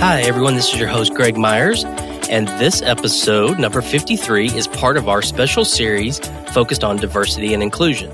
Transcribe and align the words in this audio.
Hi, 0.00 0.22
everyone. 0.22 0.54
This 0.54 0.72
is 0.72 0.80
your 0.80 0.88
host, 0.88 1.12
Greg 1.12 1.36
Myers. 1.36 1.84
And 2.30 2.48
this 2.58 2.80
episode, 2.80 3.58
number 3.58 3.82
53, 3.82 4.46
is 4.46 4.66
part 4.66 4.96
of 4.96 5.10
our 5.10 5.20
special 5.20 5.62
series 5.62 6.18
focused 6.54 6.82
on 6.82 6.96
diversity 6.96 7.52
and 7.52 7.62
inclusion. 7.62 8.10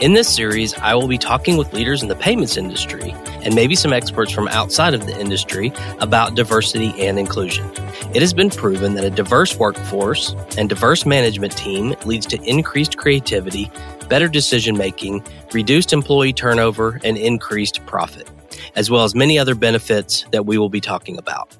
In 0.00 0.14
this 0.14 0.34
series, 0.34 0.72
I 0.78 0.94
will 0.94 1.06
be 1.06 1.18
talking 1.18 1.58
with 1.58 1.74
leaders 1.74 2.02
in 2.02 2.08
the 2.08 2.14
payments 2.14 2.56
industry 2.56 3.14
and 3.42 3.54
maybe 3.54 3.74
some 3.74 3.92
experts 3.92 4.32
from 4.32 4.48
outside 4.48 4.94
of 4.94 5.04
the 5.04 5.20
industry 5.20 5.70
about 5.98 6.34
diversity 6.34 6.94
and 6.98 7.18
inclusion. 7.18 7.70
It 8.14 8.22
has 8.22 8.32
been 8.32 8.48
proven 8.48 8.94
that 8.94 9.04
a 9.04 9.10
diverse 9.10 9.54
workforce 9.58 10.34
and 10.56 10.66
diverse 10.66 11.04
management 11.04 11.54
team 11.58 11.94
leads 12.06 12.24
to 12.28 12.42
increased 12.42 12.96
creativity, 12.96 13.70
better 14.08 14.28
decision 14.28 14.78
making, 14.78 15.22
reduced 15.52 15.92
employee 15.92 16.32
turnover, 16.32 16.98
and 17.04 17.18
increased 17.18 17.84
profit 17.84 18.26
as 18.74 18.90
well 18.90 19.04
as 19.04 19.14
many 19.14 19.38
other 19.38 19.54
benefits 19.54 20.24
that 20.32 20.46
we 20.46 20.58
will 20.58 20.68
be 20.68 20.80
talking 20.80 21.18
about. 21.18 21.56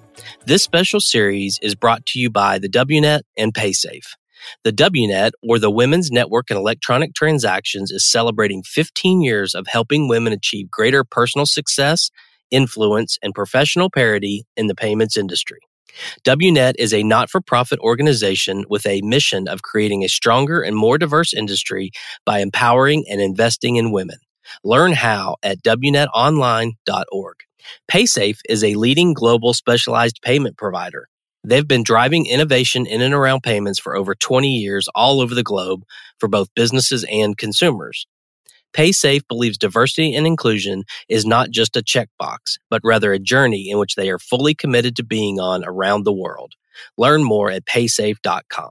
This 0.47 0.63
special 0.63 1.01
series 1.01 1.59
is 1.63 1.75
brought 1.75 2.07
to 2.07 2.19
you 2.19 2.31
by 2.31 2.59
the 2.59 2.69
WNET 2.69 3.23
and 3.37 3.55
PaySafe. 3.55 4.15
The 4.65 4.73
WNET, 4.73 5.33
or 5.43 5.59
the 5.59 5.71
Women's 5.71 6.11
Network 6.11 6.51
in 6.51 6.57
Electronic 6.57 7.15
Transactions, 7.15 7.91
is 7.91 8.11
celebrating 8.11 8.63
15 8.63 9.21
years 9.21 9.55
of 9.55 9.67
helping 9.69 10.09
women 10.09 10.33
achieve 10.33 10.71
greater 10.71 11.05
personal 11.05 11.47
success, 11.47 12.11
influence, 12.51 13.19
and 13.23 13.35
professional 13.35 13.91
parity 13.91 14.45
in 14.57 14.67
the 14.67 14.75
payments 14.75 15.17
industry. 15.17 15.59
WNET 16.25 16.75
is 16.79 16.95
a 16.95 17.03
not 17.03 17.31
for 17.31 17.41
profit 17.41 17.79
organization 17.81 18.65
with 18.69 18.87
a 18.87 19.01
mission 19.03 19.49
of 19.49 19.63
creating 19.63 20.05
a 20.05 20.09
stronger 20.09 20.61
and 20.61 20.77
more 20.77 20.99
diverse 20.99 21.35
industry 21.35 21.91
by 22.25 22.41
empowering 22.41 23.05
and 23.09 23.21
investing 23.21 23.77
in 23.77 23.91
women. 23.91 24.19
Learn 24.65 24.93
how 24.93 25.37
at 25.43 25.63
wnetonline.org. 25.63 27.37
PaySafe 27.91 28.39
is 28.49 28.65
a 28.65 28.75
leading 28.75 29.15
global 29.15 29.53
specialized 29.53 30.21
payment 30.23 30.57
provider. 30.57 31.09
They've 31.45 31.67
been 31.67 31.83
driving 31.83 32.27
innovation 32.27 32.87
in 32.87 33.01
and 33.01 33.15
around 33.15 33.43
payments 33.43 33.79
for 33.79 33.97
over 33.97 34.15
20 34.15 34.49
years 34.49 34.89
all 34.95 35.21
over 35.21 35.35
the 35.35 35.43
globe 35.43 35.85
for 36.19 36.29
both 36.29 36.55
businesses 36.55 37.05
and 37.11 37.37
consumers. 37.37 38.07
PaySafe 38.75 39.27
believes 39.29 39.57
diversity 39.57 40.15
and 40.15 40.27
inclusion 40.27 40.85
is 41.09 41.25
not 41.25 41.51
just 41.51 41.77
a 41.77 41.83
checkbox, 41.83 42.59
but 42.69 42.83
rather 42.85 43.13
a 43.13 43.19
journey 43.19 43.71
in 43.71 43.79
which 43.79 43.95
they 43.95 44.11
are 44.11 44.19
fully 44.19 44.55
committed 44.55 44.97
to 44.97 45.05
being 45.05 45.41
on 45.41 45.65
around 45.65 46.05
the 46.05 46.13
world. 46.13 46.53
Learn 46.97 47.25
more 47.25 47.51
at 47.51 47.65
paysafe.com. 47.65 48.71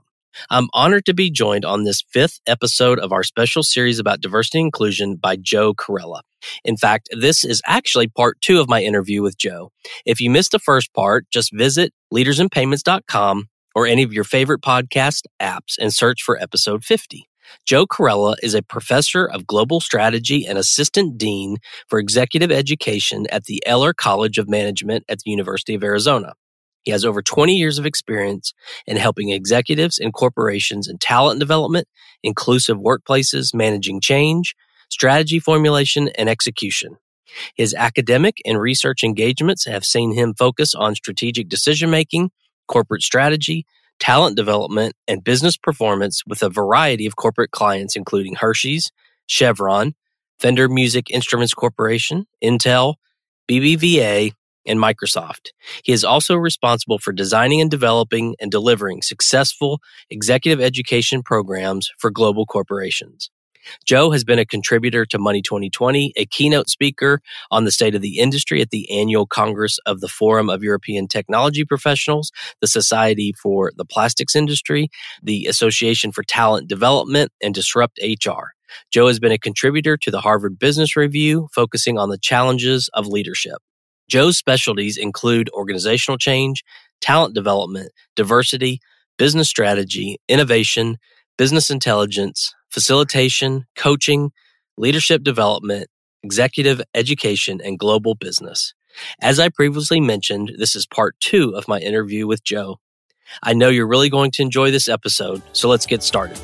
I'm 0.50 0.68
honored 0.72 1.04
to 1.06 1.14
be 1.14 1.30
joined 1.30 1.64
on 1.64 1.84
this 1.84 2.02
fifth 2.12 2.40
episode 2.46 2.98
of 2.98 3.12
our 3.12 3.22
special 3.22 3.62
series 3.62 3.98
about 3.98 4.20
diversity 4.20 4.58
and 4.58 4.66
inclusion 4.66 5.16
by 5.16 5.36
Joe 5.36 5.74
Carella. 5.74 6.20
In 6.64 6.76
fact, 6.76 7.08
this 7.12 7.44
is 7.44 7.62
actually 7.66 8.08
part 8.08 8.40
two 8.40 8.60
of 8.60 8.68
my 8.68 8.82
interview 8.82 9.22
with 9.22 9.38
Joe. 9.38 9.72
If 10.06 10.20
you 10.20 10.30
missed 10.30 10.52
the 10.52 10.58
first 10.58 10.92
part, 10.94 11.26
just 11.30 11.52
visit 11.52 11.92
leadersinpayments.com 12.12 13.48
or 13.74 13.86
any 13.86 14.02
of 14.02 14.12
your 14.12 14.24
favorite 14.24 14.60
podcast 14.60 15.22
apps 15.40 15.76
and 15.78 15.92
search 15.92 16.22
for 16.22 16.36
episode 16.36 16.84
50. 16.84 17.28
Joe 17.66 17.86
Carella 17.86 18.36
is 18.42 18.54
a 18.54 18.62
professor 18.62 19.24
of 19.24 19.46
global 19.46 19.80
strategy 19.80 20.46
and 20.46 20.58
assistant 20.58 21.18
dean 21.18 21.56
for 21.88 21.98
executive 21.98 22.50
education 22.50 23.26
at 23.30 23.44
the 23.44 23.62
Eller 23.66 23.94
College 23.94 24.38
of 24.38 24.48
Management 24.48 25.04
at 25.08 25.20
the 25.20 25.30
University 25.30 25.74
of 25.74 25.82
Arizona. 25.82 26.34
He 26.82 26.90
has 26.90 27.04
over 27.04 27.22
20 27.22 27.54
years 27.54 27.78
of 27.78 27.86
experience 27.86 28.52
in 28.86 28.96
helping 28.96 29.30
executives 29.30 29.98
and 29.98 30.12
corporations 30.12 30.88
in 30.88 30.98
talent 30.98 31.40
development, 31.40 31.86
inclusive 32.22 32.78
workplaces, 32.78 33.54
managing 33.54 34.00
change, 34.00 34.54
strategy 34.88 35.38
formulation, 35.38 36.08
and 36.16 36.28
execution. 36.28 36.96
His 37.54 37.74
academic 37.74 38.38
and 38.46 38.60
research 38.60 39.04
engagements 39.04 39.66
have 39.66 39.84
seen 39.84 40.14
him 40.14 40.34
focus 40.34 40.74
on 40.74 40.94
strategic 40.94 41.48
decision 41.48 41.90
making, 41.90 42.30
corporate 42.68 43.02
strategy, 43.02 43.66
talent 43.98 44.36
development, 44.36 44.94
and 45.06 45.24
business 45.24 45.56
performance 45.56 46.22
with 46.26 46.42
a 46.42 46.48
variety 46.48 47.06
of 47.06 47.16
corporate 47.16 47.50
clients, 47.50 47.96
including 47.96 48.36
Hershey's, 48.36 48.90
Chevron, 49.26 49.94
Fender 50.38 50.68
Music 50.68 51.10
Instruments 51.10 51.52
Corporation, 51.52 52.26
Intel, 52.42 52.94
BBVA, 53.50 54.32
and 54.68 54.78
Microsoft. 54.80 55.48
He 55.82 55.92
is 55.92 56.04
also 56.04 56.36
responsible 56.36 56.98
for 56.98 57.12
designing 57.12 57.60
and 57.60 57.70
developing 57.70 58.36
and 58.40 58.50
delivering 58.50 59.02
successful 59.02 59.80
executive 60.10 60.60
education 60.60 61.22
programs 61.22 61.90
for 61.98 62.10
global 62.10 62.46
corporations. 62.46 63.30
Joe 63.84 64.10
has 64.10 64.24
been 64.24 64.38
a 64.38 64.46
contributor 64.46 65.04
to 65.06 65.18
Money 65.18 65.42
2020, 65.42 66.12
a 66.16 66.26
keynote 66.26 66.68
speaker 66.68 67.20
on 67.50 67.64
the 67.64 67.70
state 67.70 67.94
of 67.94 68.02
the 68.02 68.18
industry 68.18 68.60
at 68.60 68.70
the 68.70 68.90
annual 68.90 69.26
Congress 69.26 69.78
of 69.86 70.00
the 70.00 70.08
Forum 70.08 70.48
of 70.48 70.62
European 70.62 71.08
Technology 71.08 71.64
Professionals, 71.64 72.32
the 72.60 72.66
Society 72.66 73.34
for 73.40 73.72
the 73.76 73.84
Plastics 73.84 74.36
Industry, 74.36 74.88
the 75.22 75.46
Association 75.46 76.12
for 76.12 76.22
Talent 76.22 76.68
Development, 76.68 77.32
and 77.42 77.54
Disrupt 77.54 77.98
HR. 78.02 78.54
Joe 78.90 79.06
has 79.06 79.18
been 79.18 79.32
a 79.32 79.38
contributor 79.38 79.96
to 79.96 80.10
the 80.10 80.20
Harvard 80.20 80.58
Business 80.58 80.96
Review, 80.96 81.48
focusing 81.54 81.98
on 81.98 82.10
the 82.10 82.18
challenges 82.18 82.90
of 82.92 83.06
leadership. 83.06 83.58
Joe's 84.08 84.38
specialties 84.38 84.96
include 84.96 85.50
organizational 85.50 86.18
change, 86.18 86.64
talent 87.00 87.34
development, 87.34 87.92
diversity, 88.16 88.80
business 89.18 89.48
strategy, 89.48 90.18
innovation, 90.28 90.98
business 91.36 91.70
intelligence, 91.70 92.54
facilitation, 92.70 93.66
coaching, 93.76 94.30
leadership 94.76 95.22
development, 95.22 95.88
executive 96.22 96.80
education, 96.94 97.60
and 97.62 97.78
global 97.78 98.14
business. 98.14 98.74
As 99.20 99.38
I 99.38 99.48
previously 99.48 100.00
mentioned, 100.00 100.52
this 100.58 100.74
is 100.74 100.86
part 100.86 101.14
two 101.20 101.54
of 101.54 101.68
my 101.68 101.78
interview 101.78 102.26
with 102.26 102.42
Joe. 102.42 102.78
I 103.42 103.52
know 103.52 103.68
you're 103.68 103.86
really 103.86 104.10
going 104.10 104.30
to 104.32 104.42
enjoy 104.42 104.70
this 104.70 104.88
episode, 104.88 105.42
so 105.52 105.68
let's 105.68 105.86
get 105.86 106.02
started. 106.02 106.38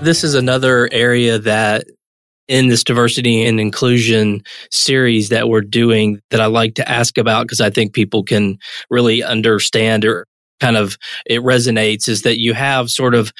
This 0.00 0.22
is 0.22 0.34
another 0.34 0.88
area 0.92 1.40
that 1.40 1.84
in 2.46 2.68
this 2.68 2.84
diversity 2.84 3.44
and 3.44 3.58
inclusion 3.58 4.42
series 4.70 5.28
that 5.30 5.48
we're 5.48 5.60
doing 5.60 6.20
that 6.30 6.40
I 6.40 6.46
like 6.46 6.76
to 6.76 6.88
ask 6.88 7.18
about 7.18 7.42
because 7.42 7.60
I 7.60 7.70
think 7.70 7.92
people 7.92 8.22
can 8.22 8.58
really 8.90 9.24
understand 9.24 10.04
or 10.04 10.24
kind 10.60 10.76
of 10.76 10.96
it 11.26 11.42
resonates 11.42 12.08
is 12.08 12.22
that 12.22 12.38
you 12.38 12.54
have 12.54 12.90
sort 12.90 13.16
of 13.16 13.32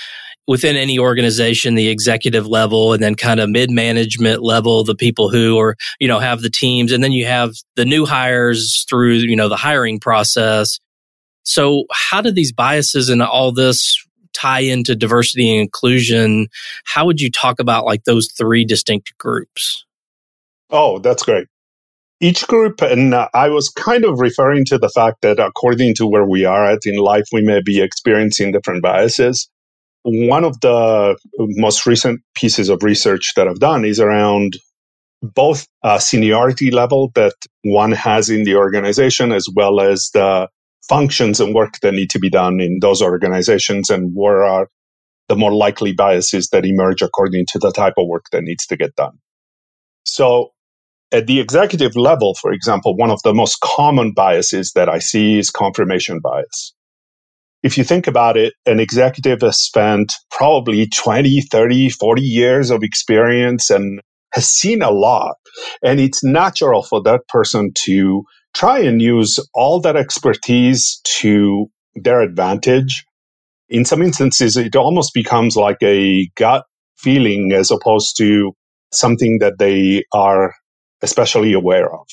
within 0.49 0.75
any 0.77 0.99
organization 0.99 1.77
the 1.77 1.89
executive 1.89 2.47
level 2.49 2.93
and 2.93 3.03
then 3.03 3.15
kind 3.15 3.39
of 3.39 3.49
mid 3.49 3.71
management 3.71 4.43
level 4.43 4.83
the 4.83 4.97
people 4.97 5.31
who 5.31 5.59
are 5.59 5.77
you 6.01 6.09
know 6.09 6.19
have 6.19 6.43
the 6.43 6.51
teams 6.51 6.91
and 6.91 7.05
then 7.05 7.13
you 7.13 7.25
have 7.25 7.53
the 7.77 7.85
new 7.85 8.05
hires 8.05 8.85
through 8.89 9.15
you 9.15 9.37
know 9.37 9.49
the 9.49 9.57
hiring 9.57 10.01
process. 10.01 10.81
So 11.45 11.85
how 11.93 12.21
do 12.21 12.33
these 12.33 12.53
biases 12.53 13.09
and 13.09 13.23
all 13.23 13.53
this 13.53 14.05
tie 14.39 14.61
into 14.61 14.95
diversity 14.95 15.51
and 15.51 15.61
inclusion, 15.63 16.49
how 16.85 17.07
would 17.07 17.21
you 17.21 17.31
talk 17.31 17.59
about 17.59 17.85
like 17.85 18.05
those 18.05 18.29
three 18.37 18.65
distinct 18.65 19.17
groups? 19.19 19.85
Oh, 20.71 20.99
that's 20.99 21.23
great. 21.23 21.47
Each 22.21 22.47
group, 22.47 22.83
and 22.83 23.15
uh, 23.15 23.29
I 23.33 23.49
was 23.49 23.69
kind 23.69 24.05
of 24.05 24.19
referring 24.19 24.65
to 24.67 24.79
the 24.79 24.89
fact 24.89 25.23
that 25.23 25.39
according 25.39 25.95
to 25.97 26.07
where 26.07 26.25
we 26.27 26.45
are 26.45 26.65
at 26.67 26.81
in 26.85 26.97
life, 26.97 27.27
we 27.33 27.43
may 27.43 27.61
be 27.63 27.81
experiencing 27.81 28.53
different 28.53 28.83
biases. 28.83 29.49
One 30.03 30.45
of 30.45 30.61
the 30.61 31.17
most 31.39 31.87
recent 31.87 32.21
pieces 32.35 32.69
of 32.69 32.83
research 32.83 33.35
that 33.37 33.47
I've 33.47 33.61
done 33.61 33.85
is 33.85 34.01
around 34.01 34.55
both 35.23 35.67
seniority 35.99 36.71
level 36.71 37.11
that 37.15 37.35
one 37.63 37.93
has 37.93 38.31
in 38.31 38.45
the 38.45 38.57
organization 38.57 39.33
as 39.33 39.49
well 39.55 39.81
as 39.81 40.11
the 40.15 40.49
functions 40.89 41.41
and 41.41 41.55
work 41.55 41.75
that 41.83 41.93
need 41.93 42.11
to 42.11 42.19
be 42.19 42.31
done 42.31 42.61
in 42.61 42.79
those 42.81 43.03
organizations 43.03 43.91
and 43.91 44.13
where 44.15 44.45
are 44.45 44.69
the 45.29 45.37
more 45.37 45.53
likely 45.53 45.93
biases 45.93 46.49
that 46.49 46.65
emerge 46.65 47.03
according 47.03 47.47
to 47.47 47.59
the 47.59 47.71
type 47.71 47.95
of 47.99 48.07
work 48.07 48.25
that 48.33 48.43
needs 48.43 48.67
to 48.67 48.77
get 48.77 48.95
done. 48.97 49.19
So 50.05 50.51
at 51.13 51.27
the 51.27 51.41
executive 51.41 51.97
level, 51.97 52.35
for 52.35 52.53
example, 52.53 52.97
one 52.97 53.11
of 53.11 53.23
the 53.23 53.35
most 53.35 53.61
common 53.61 54.13
biases 54.13 54.73
that 54.75 54.89
I 54.89 54.99
see 54.99 55.39
is 55.39 55.51
confirmation 55.51 56.21
bias. 56.21 56.75
If 57.63 57.77
you 57.77 57.85
think 57.85 58.07
about 58.07 58.37
it, 58.37 58.55
an 58.67 58.79
executive 58.79 59.41
has 59.41 59.61
spent 59.61 60.15
probably 60.31 60.87
20, 60.87 61.41
30, 61.41 61.91
40 61.91 62.23
years 62.23 62.71
of 62.71 62.83
experience 62.83 63.69
and 63.69 64.01
has 64.33 64.49
seen 64.49 64.83
a 64.83 64.91
lot. 64.91 65.35
And 65.83 65.99
it's 65.99 66.23
natural 66.23 66.83
for 66.83 67.03
that 67.03 67.27
person 67.29 67.73
to 67.85 68.23
try 68.55 68.79
and 68.81 69.01
use 69.01 69.39
all 69.55 69.81
that 69.81 69.97
expertise 69.97 71.01
to 71.05 71.67
their 71.95 72.21
advantage. 72.21 73.05
In 73.69 73.85
some 73.85 74.03
instances, 74.03 74.57
it 74.57 74.77
almost 74.77 75.13
becomes 75.15 75.57
like 75.57 75.79
a 75.83 76.29
gut 76.37 76.65
feeling 76.97 77.53
as 77.53 77.71
opposed 77.71 78.17
to 78.19 78.53
something 78.93 79.39
that 79.41 79.59
they 79.59 80.05
are 80.13 80.55
especially 81.03 81.53
aware 81.53 81.93
of. 81.93 82.07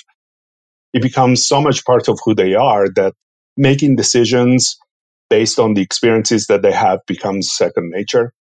It 0.94 1.02
becomes 1.02 1.48
so 1.48 1.62
much 1.62 1.84
part 1.86 2.08
of 2.08 2.20
who 2.24 2.36
they 2.36 2.54
are 2.54 2.88
that 2.96 3.14
making 3.58 3.96
decisions 3.96 4.78
based 5.30 5.60
on 5.60 5.74
the 5.74 5.82
experiences 5.82 6.46
that 6.48 6.62
they 6.62 6.72
have 6.72 7.00
becomes 7.08 7.50
second 7.54 7.90
nature. 7.94 8.32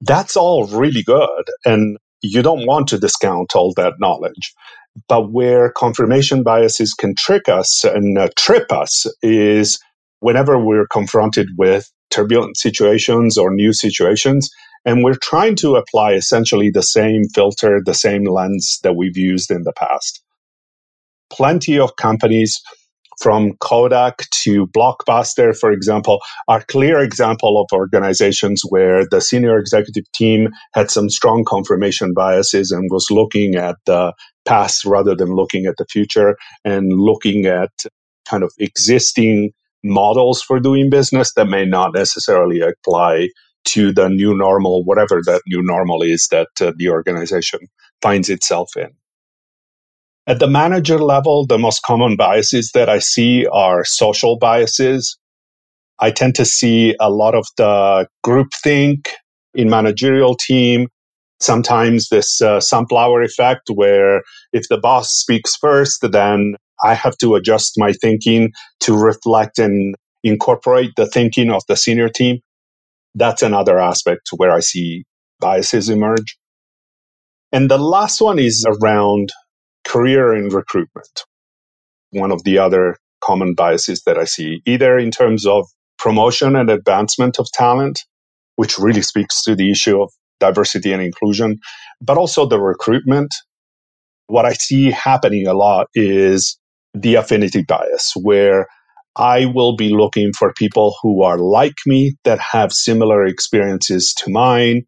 That's 0.00 0.36
all 0.36 0.66
really 0.66 1.02
good. 1.02 1.44
And 1.64 1.98
you 2.22 2.42
don't 2.42 2.66
want 2.66 2.88
to 2.88 2.98
discount 2.98 3.54
all 3.54 3.72
that 3.76 3.94
knowledge. 3.98 4.54
But 5.08 5.32
where 5.32 5.70
confirmation 5.70 6.42
biases 6.42 6.92
can 6.94 7.14
trick 7.14 7.48
us 7.48 7.84
and 7.84 8.18
uh, 8.18 8.28
trip 8.36 8.72
us 8.72 9.06
is 9.22 9.78
whenever 10.20 10.58
we're 10.58 10.86
confronted 10.88 11.48
with 11.56 11.90
turbulent 12.10 12.56
situations 12.56 13.38
or 13.38 13.54
new 13.54 13.72
situations, 13.72 14.50
and 14.84 15.04
we're 15.04 15.14
trying 15.14 15.54
to 15.56 15.76
apply 15.76 16.12
essentially 16.14 16.70
the 16.70 16.82
same 16.82 17.24
filter, 17.34 17.80
the 17.84 17.94
same 17.94 18.24
lens 18.24 18.78
that 18.82 18.96
we've 18.96 19.16
used 19.16 19.50
in 19.50 19.64
the 19.64 19.72
past. 19.72 20.22
Plenty 21.30 21.78
of 21.78 21.96
companies 21.96 22.60
from 23.20 23.52
Kodak 23.60 24.28
to 24.42 24.66
Blockbuster, 24.68 25.56
for 25.56 25.72
example, 25.72 26.20
are 26.46 26.62
clear 26.68 27.00
example 27.00 27.60
of 27.60 27.66
organizations 27.76 28.62
where 28.68 29.04
the 29.10 29.20
senior 29.20 29.58
executive 29.58 30.10
team 30.12 30.48
had 30.74 30.90
some 30.90 31.10
strong 31.10 31.44
confirmation 31.44 32.12
biases 32.14 32.70
and 32.70 32.88
was 32.90 33.08
looking 33.10 33.56
at 33.56 33.76
the 33.86 34.12
past 34.44 34.84
rather 34.84 35.14
than 35.14 35.34
looking 35.34 35.66
at 35.66 35.76
the 35.78 35.86
future 35.90 36.36
and 36.64 36.92
looking 36.92 37.46
at 37.46 37.70
kind 38.26 38.42
of 38.42 38.52
existing 38.58 39.50
models 39.84 40.42
for 40.42 40.60
doing 40.60 40.90
business 40.90 41.32
that 41.34 41.46
may 41.46 41.64
not 41.64 41.94
necessarily 41.94 42.60
apply 42.60 43.28
to 43.64 43.92
the 43.92 44.08
new 44.08 44.36
normal, 44.36 44.84
whatever 44.84 45.20
that 45.24 45.42
new 45.46 45.62
normal 45.62 46.02
is 46.02 46.28
that 46.30 46.48
uh, 46.60 46.72
the 46.76 46.88
organization 46.88 47.60
finds 48.00 48.30
itself 48.30 48.70
in. 48.76 48.88
At 50.28 50.40
the 50.40 50.46
manager 50.46 50.98
level, 50.98 51.46
the 51.46 51.56
most 51.56 51.82
common 51.84 52.14
biases 52.14 52.72
that 52.74 52.90
I 52.90 52.98
see 52.98 53.46
are 53.46 53.82
social 53.82 54.36
biases. 54.36 55.16
I 56.00 56.10
tend 56.10 56.34
to 56.34 56.44
see 56.44 56.94
a 57.00 57.08
lot 57.08 57.34
of 57.34 57.46
the 57.56 58.06
groupthink 58.26 59.08
in 59.54 59.70
managerial 59.70 60.34
team. 60.34 60.88
Sometimes 61.40 62.10
this 62.10 62.42
uh, 62.42 62.60
sunflower 62.60 63.22
effect 63.22 63.70
where 63.74 64.20
if 64.52 64.68
the 64.68 64.76
boss 64.76 65.14
speaks 65.14 65.56
first, 65.56 66.06
then 66.12 66.56
I 66.84 66.92
have 66.92 67.16
to 67.18 67.34
adjust 67.34 67.72
my 67.78 67.94
thinking 67.94 68.52
to 68.80 68.94
reflect 68.94 69.58
and 69.58 69.94
incorporate 70.22 70.90
the 70.98 71.06
thinking 71.06 71.50
of 71.50 71.62
the 71.68 71.76
senior 71.76 72.10
team. 72.10 72.40
That's 73.14 73.42
another 73.42 73.78
aspect 73.78 74.28
where 74.36 74.50
I 74.50 74.60
see 74.60 75.04
biases 75.40 75.88
emerge. 75.88 76.36
And 77.50 77.70
the 77.70 77.78
last 77.78 78.20
one 78.20 78.38
is 78.38 78.66
around 78.68 79.30
career 79.88 80.34
in 80.34 80.50
recruitment. 80.50 81.24
One 82.10 82.30
of 82.30 82.44
the 82.44 82.58
other 82.58 82.96
common 83.20 83.54
biases 83.54 84.02
that 84.04 84.18
I 84.18 84.24
see, 84.24 84.60
either 84.66 84.98
in 84.98 85.10
terms 85.10 85.46
of 85.46 85.66
promotion 85.98 86.54
and 86.54 86.70
advancement 86.70 87.38
of 87.38 87.46
talent, 87.52 88.04
which 88.56 88.78
really 88.78 89.02
speaks 89.02 89.42
to 89.44 89.56
the 89.56 89.70
issue 89.70 90.00
of 90.00 90.10
diversity 90.40 90.92
and 90.92 91.02
inclusion, 91.02 91.58
but 92.00 92.18
also 92.18 92.46
the 92.46 92.60
recruitment. 92.60 93.34
What 94.26 94.44
I 94.44 94.52
see 94.52 94.90
happening 94.90 95.46
a 95.46 95.54
lot 95.54 95.86
is 95.94 96.58
the 96.94 97.14
affinity 97.16 97.62
bias, 97.62 98.12
where 98.22 98.66
I 99.16 99.46
will 99.46 99.74
be 99.74 99.88
looking 99.88 100.32
for 100.38 100.52
people 100.52 100.94
who 101.02 101.22
are 101.22 101.38
like 101.38 101.78
me, 101.86 102.14
that 102.24 102.38
have 102.38 102.72
similar 102.72 103.24
experiences 103.24 104.14
to 104.18 104.30
mine, 104.30 104.82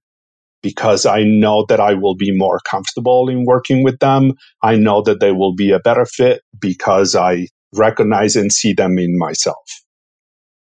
because 0.63 1.07
I 1.07 1.23
know 1.23 1.65
that 1.69 1.81
I 1.81 1.95
will 1.95 2.15
be 2.15 2.37
more 2.37 2.61
comfortable 2.69 3.29
in 3.29 3.45
working 3.45 3.83
with 3.83 3.99
them. 3.99 4.35
I 4.63 4.77
know 4.77 5.03
that 5.03 5.21
they 5.21 5.33
will 5.33 5.55
be 5.55 5.71
a 5.71 5.81
better 5.81 6.05
fit 6.05 6.43
because 6.59 7.15
I 7.15 7.49
recognize 7.75 8.37
and 8.37 8.53
see 8.53 8.73
them 8.73 8.99
in 8.99 9.19
myself. 9.19 9.83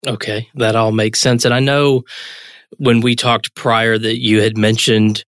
Okay, 0.05 0.47
that 0.55 0.75
all 0.75 0.91
makes 0.91 1.19
sense. 1.19 1.45
And 1.45 1.53
I 1.53 1.59
know 1.59 2.03
when 2.77 3.01
we 3.01 3.15
talked 3.15 3.55
prior 3.55 3.97
that 3.97 4.19
you 4.19 4.41
had 4.41 4.57
mentioned 4.57 5.23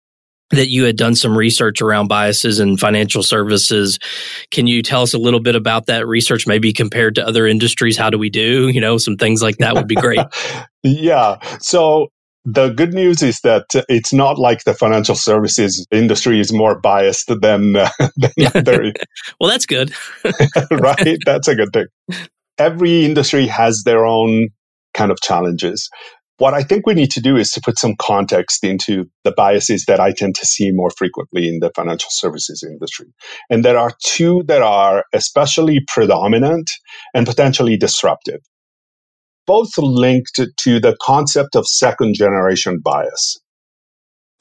that 0.51 0.71
you 0.71 0.85
had 0.85 0.97
done 0.97 1.15
some 1.15 1.37
research 1.37 1.83
around 1.83 2.09
biases 2.09 2.59
in 2.59 2.77
financial 2.79 3.23
services. 3.23 3.99
Can 4.51 4.67
you 4.67 4.83
tell 4.83 5.03
us 5.03 5.13
a 5.13 5.19
little 5.19 5.41
bit 5.41 5.55
about 5.55 5.87
that 5.87 6.07
research, 6.07 6.47
maybe 6.47 6.73
compared 6.73 7.15
to 7.17 7.27
other 7.27 7.47
industries? 7.47 7.99
How 7.99 8.09
do 8.09 8.19
we 8.19 8.31
do? 8.31 8.69
You 8.69 8.81
know, 8.81 8.97
some 8.97 9.17
things 9.17 9.43
like 9.43 9.59
that 9.59 9.75
would 9.75 9.89
be 9.89 9.95
great. 9.95 10.21
yeah. 10.83 11.39
So 11.61 12.09
the 12.51 12.71
good 12.71 12.95
news 12.95 13.23
is 13.23 13.41
that 13.41 13.67
it's 13.89 14.13
not 14.13 14.39
like 14.39 14.65
the 14.65 14.73
financial 14.73 15.15
services 15.15 15.87
industry 15.91 16.41
is 16.41 16.51
more 16.53 16.81
biased 16.81 17.31
than, 17.43 17.77
uh, 17.77 17.91
than 18.17 18.33
other. 18.55 18.93
well, 19.41 19.51
that's 19.51 19.67
good. 19.67 19.93
right? 20.71 21.19
That's 21.27 21.49
a 21.49 21.55
good 21.55 21.73
thing. 21.73 21.87
Every 22.57 23.05
industry 23.05 23.47
has 23.47 23.83
their 23.85 24.07
own 24.07 24.49
kind 24.95 25.11
of 25.11 25.21
challenges. 25.21 25.91
What 26.39 26.55
I 26.55 26.63
think 26.63 26.87
we 26.87 26.95
need 26.95 27.11
to 27.11 27.21
do 27.21 27.37
is 27.37 27.51
to 27.53 27.61
put 27.61 27.79
some 27.79 27.97
context 28.01 28.65
into 28.65 29.05
the 29.25 29.33
biases 29.33 29.85
that 29.87 30.01
I 30.01 30.13
tend 30.13 30.37
to 30.37 30.47
see 30.47 30.71
more 30.71 30.91
frequently 30.91 31.49
in 31.49 31.59
the 31.61 31.71
financial 31.75 32.11
services 32.11 32.65
industry. 32.67 33.09
And 33.51 33.65
there 33.65 33.77
are 33.77 33.93
two 34.05 34.45
that 34.47 34.63
are 34.63 35.05
especially 35.13 35.81
predominant 35.87 36.71
and 37.13 37.27
potentially 37.27 37.77
disruptive 37.77 38.41
both 39.49 39.77
linked 39.79 40.41
to 40.59 40.79
the 40.79 40.95
concept 41.03 41.57
of 41.57 41.67
second 41.67 42.15
generation 42.15 42.79
bias. 42.85 43.41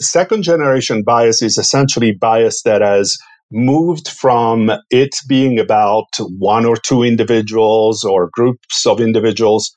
Second 0.02 0.44
generation 0.44 1.02
bias 1.02 1.42
is 1.42 1.58
essentially 1.58 2.12
bias 2.12 2.62
that 2.64 2.82
has 2.82 3.18
moved 3.50 4.10
from 4.10 4.70
it 4.92 5.16
being 5.28 5.58
about 5.60 6.10
one 6.38 6.66
or 6.66 6.76
two 6.76 7.04
individuals 7.04 8.04
or 8.04 8.30
groups 8.34 8.86
of 8.86 9.00
individuals, 9.00 9.76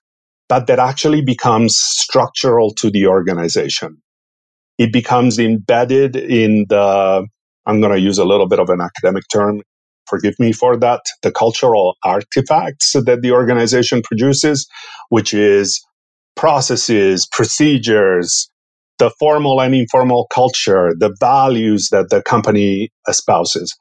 but 0.48 0.66
that 0.66 0.80
actually 0.80 1.22
becomes 1.22 1.76
structural 1.76 2.74
to 2.74 2.90
the 2.90 3.06
organization. 3.06 3.96
It 4.78 4.92
becomes 4.92 5.38
embedded 5.38 6.16
in 6.16 6.66
the, 6.68 7.24
I'm 7.66 7.80
going 7.80 7.92
to 7.92 8.00
use 8.00 8.18
a 8.18 8.24
little 8.24 8.48
bit 8.48 8.58
of 8.58 8.68
an 8.68 8.80
academic 8.80 9.22
term, 9.32 9.62
forgive 10.10 10.34
me 10.40 10.52
for 10.52 10.76
that, 10.78 11.02
the 11.22 11.32
cultural 11.32 11.96
artifacts 12.04 12.92
that 12.92 13.22
the 13.22 13.32
organization 13.32 14.02
produces, 14.02 14.68
which 15.10 15.32
is 15.32 15.80
processes, 16.36 17.28
procedures, 17.32 18.50
the 18.98 19.10
formal 19.18 19.62
and 19.62 19.74
informal 19.74 20.26
culture, 20.32 20.94
the 20.98 21.14
values 21.20 21.88
that 21.92 22.10
the 22.10 22.22
company 22.22 22.90
espouses. 23.08 23.74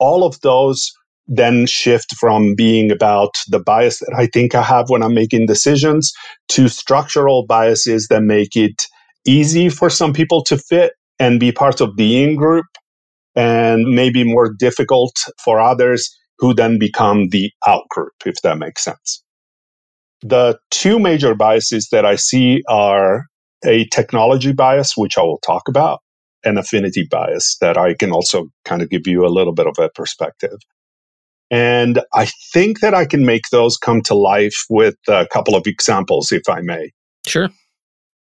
All 0.00 0.24
of 0.24 0.40
those 0.42 0.92
then 1.28 1.66
shift 1.66 2.14
from 2.20 2.54
being 2.54 2.90
about 2.90 3.30
the 3.48 3.60
bias 3.60 4.00
that 4.00 4.14
I 4.16 4.26
think 4.26 4.54
I 4.54 4.62
have 4.62 4.90
when 4.90 5.02
I'm 5.02 5.14
making 5.14 5.46
decisions 5.46 6.12
to 6.50 6.68
structural 6.68 7.46
biases 7.46 8.08
that 8.08 8.22
make 8.22 8.56
it 8.56 8.82
easy 9.26 9.68
for 9.68 9.88
some 9.88 10.12
people 10.12 10.42
to 10.44 10.58
fit 10.58 10.92
and 11.18 11.40
be 11.40 11.52
part 11.52 11.80
of 11.80 11.96
the 11.96 12.22
in 12.22 12.36
group 12.36 12.66
and 13.34 13.84
maybe 13.84 14.24
more 14.24 14.52
difficult 14.52 15.14
for 15.44 15.60
others 15.60 16.10
who 16.38 16.54
then 16.54 16.78
become 16.78 17.28
the 17.28 17.50
outgroup, 17.66 18.10
if 18.26 18.36
that 18.42 18.58
makes 18.58 18.82
sense. 18.82 19.22
The 20.22 20.58
two 20.70 20.98
major 20.98 21.34
biases 21.34 21.88
that 21.90 22.04
I 22.04 22.16
see 22.16 22.62
are 22.68 23.26
a 23.64 23.86
technology 23.86 24.52
bias, 24.52 24.96
which 24.96 25.18
I 25.18 25.22
will 25.22 25.38
talk 25.38 25.68
about, 25.68 26.00
and 26.44 26.58
affinity 26.58 27.06
bias 27.10 27.56
that 27.60 27.76
I 27.76 27.94
can 27.94 28.12
also 28.12 28.48
kind 28.64 28.82
of 28.82 28.90
give 28.90 29.06
you 29.06 29.24
a 29.24 29.30
little 29.30 29.52
bit 29.52 29.66
of 29.66 29.76
a 29.78 29.88
perspective. 29.90 30.58
And 31.50 32.00
I 32.14 32.28
think 32.52 32.80
that 32.80 32.94
I 32.94 33.04
can 33.04 33.26
make 33.26 33.42
those 33.50 33.76
come 33.76 34.00
to 34.02 34.14
life 34.14 34.64
with 34.70 34.96
a 35.08 35.26
couple 35.26 35.54
of 35.54 35.66
examples, 35.66 36.32
if 36.32 36.48
I 36.48 36.60
may. 36.60 36.90
Sure. 37.26 37.50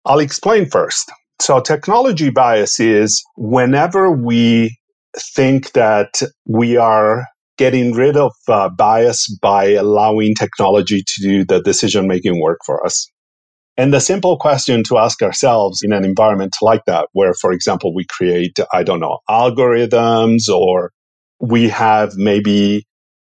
I'll 0.04 0.18
explain 0.18 0.68
first. 0.68 1.10
So, 1.40 1.60
technology 1.60 2.30
bias 2.30 2.80
is 2.80 3.22
whenever 3.36 4.10
we 4.10 4.76
think 5.18 5.72
that 5.72 6.22
we 6.46 6.76
are 6.76 7.26
getting 7.58 7.92
rid 7.92 8.16
of 8.16 8.32
uh, 8.48 8.68
bias 8.70 9.28
by 9.40 9.70
allowing 9.72 10.34
technology 10.34 11.02
to 11.06 11.22
do 11.22 11.44
the 11.44 11.60
decision 11.60 12.08
making 12.08 12.40
work 12.40 12.58
for 12.64 12.84
us. 12.84 13.06
And 13.76 13.92
the 13.92 14.00
simple 14.00 14.36
question 14.36 14.82
to 14.84 14.98
ask 14.98 15.22
ourselves 15.22 15.80
in 15.82 15.92
an 15.92 16.04
environment 16.04 16.56
like 16.60 16.82
that, 16.86 17.08
where, 17.12 17.34
for 17.34 17.52
example, 17.52 17.94
we 17.94 18.04
create, 18.04 18.58
I 18.72 18.82
don't 18.82 19.00
know, 19.00 19.18
algorithms 19.30 20.48
or 20.48 20.90
we 21.40 21.68
have 21.68 22.12
maybe 22.16 22.84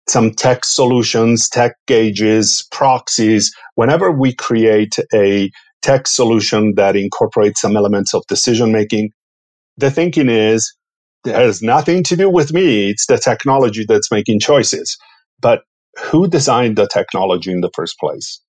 some 0.08 0.32
tech 0.32 0.64
solutions, 0.64 1.48
tech 1.48 1.72
gauges, 1.86 2.66
proxies, 2.70 3.54
whenever 3.74 4.12
we 4.12 4.34
create 4.34 4.96
a 5.14 5.50
tech 5.80 6.06
solution 6.06 6.74
that 6.76 6.94
incorporates 6.94 7.60
some 7.60 7.76
elements 7.76 8.14
of 8.14 8.22
decision 8.28 8.70
making, 8.70 9.10
the 9.78 9.90
thinking 9.90 10.28
is 10.28 10.74
it 11.24 11.34
has 11.34 11.62
nothing 11.62 12.02
to 12.04 12.16
do 12.16 12.28
with 12.30 12.52
me. 12.52 12.90
It's 12.90 13.06
the 13.06 13.18
technology 13.18 13.84
that's 13.86 14.10
making 14.10 14.40
choices. 14.40 14.96
But 15.40 15.62
who 16.02 16.28
designed 16.28 16.76
the 16.76 16.86
technology 16.86 17.50
in 17.52 17.60
the 17.60 17.70
first 17.74 17.98
place? 17.98 18.40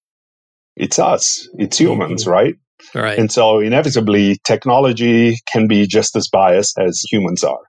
It's 0.76 1.00
us. 1.00 1.48
It's 1.58 1.80
humans, 1.80 2.28
right? 2.28 2.56
Right. 2.94 3.18
And 3.18 3.32
so 3.32 3.60
inevitably 3.60 4.40
technology 4.46 5.38
can 5.52 5.68
be 5.68 5.88
just 5.88 6.16
as 6.16 6.28
biased 6.28 6.78
as 6.78 7.02
humans 7.10 7.44
are. 7.44 7.62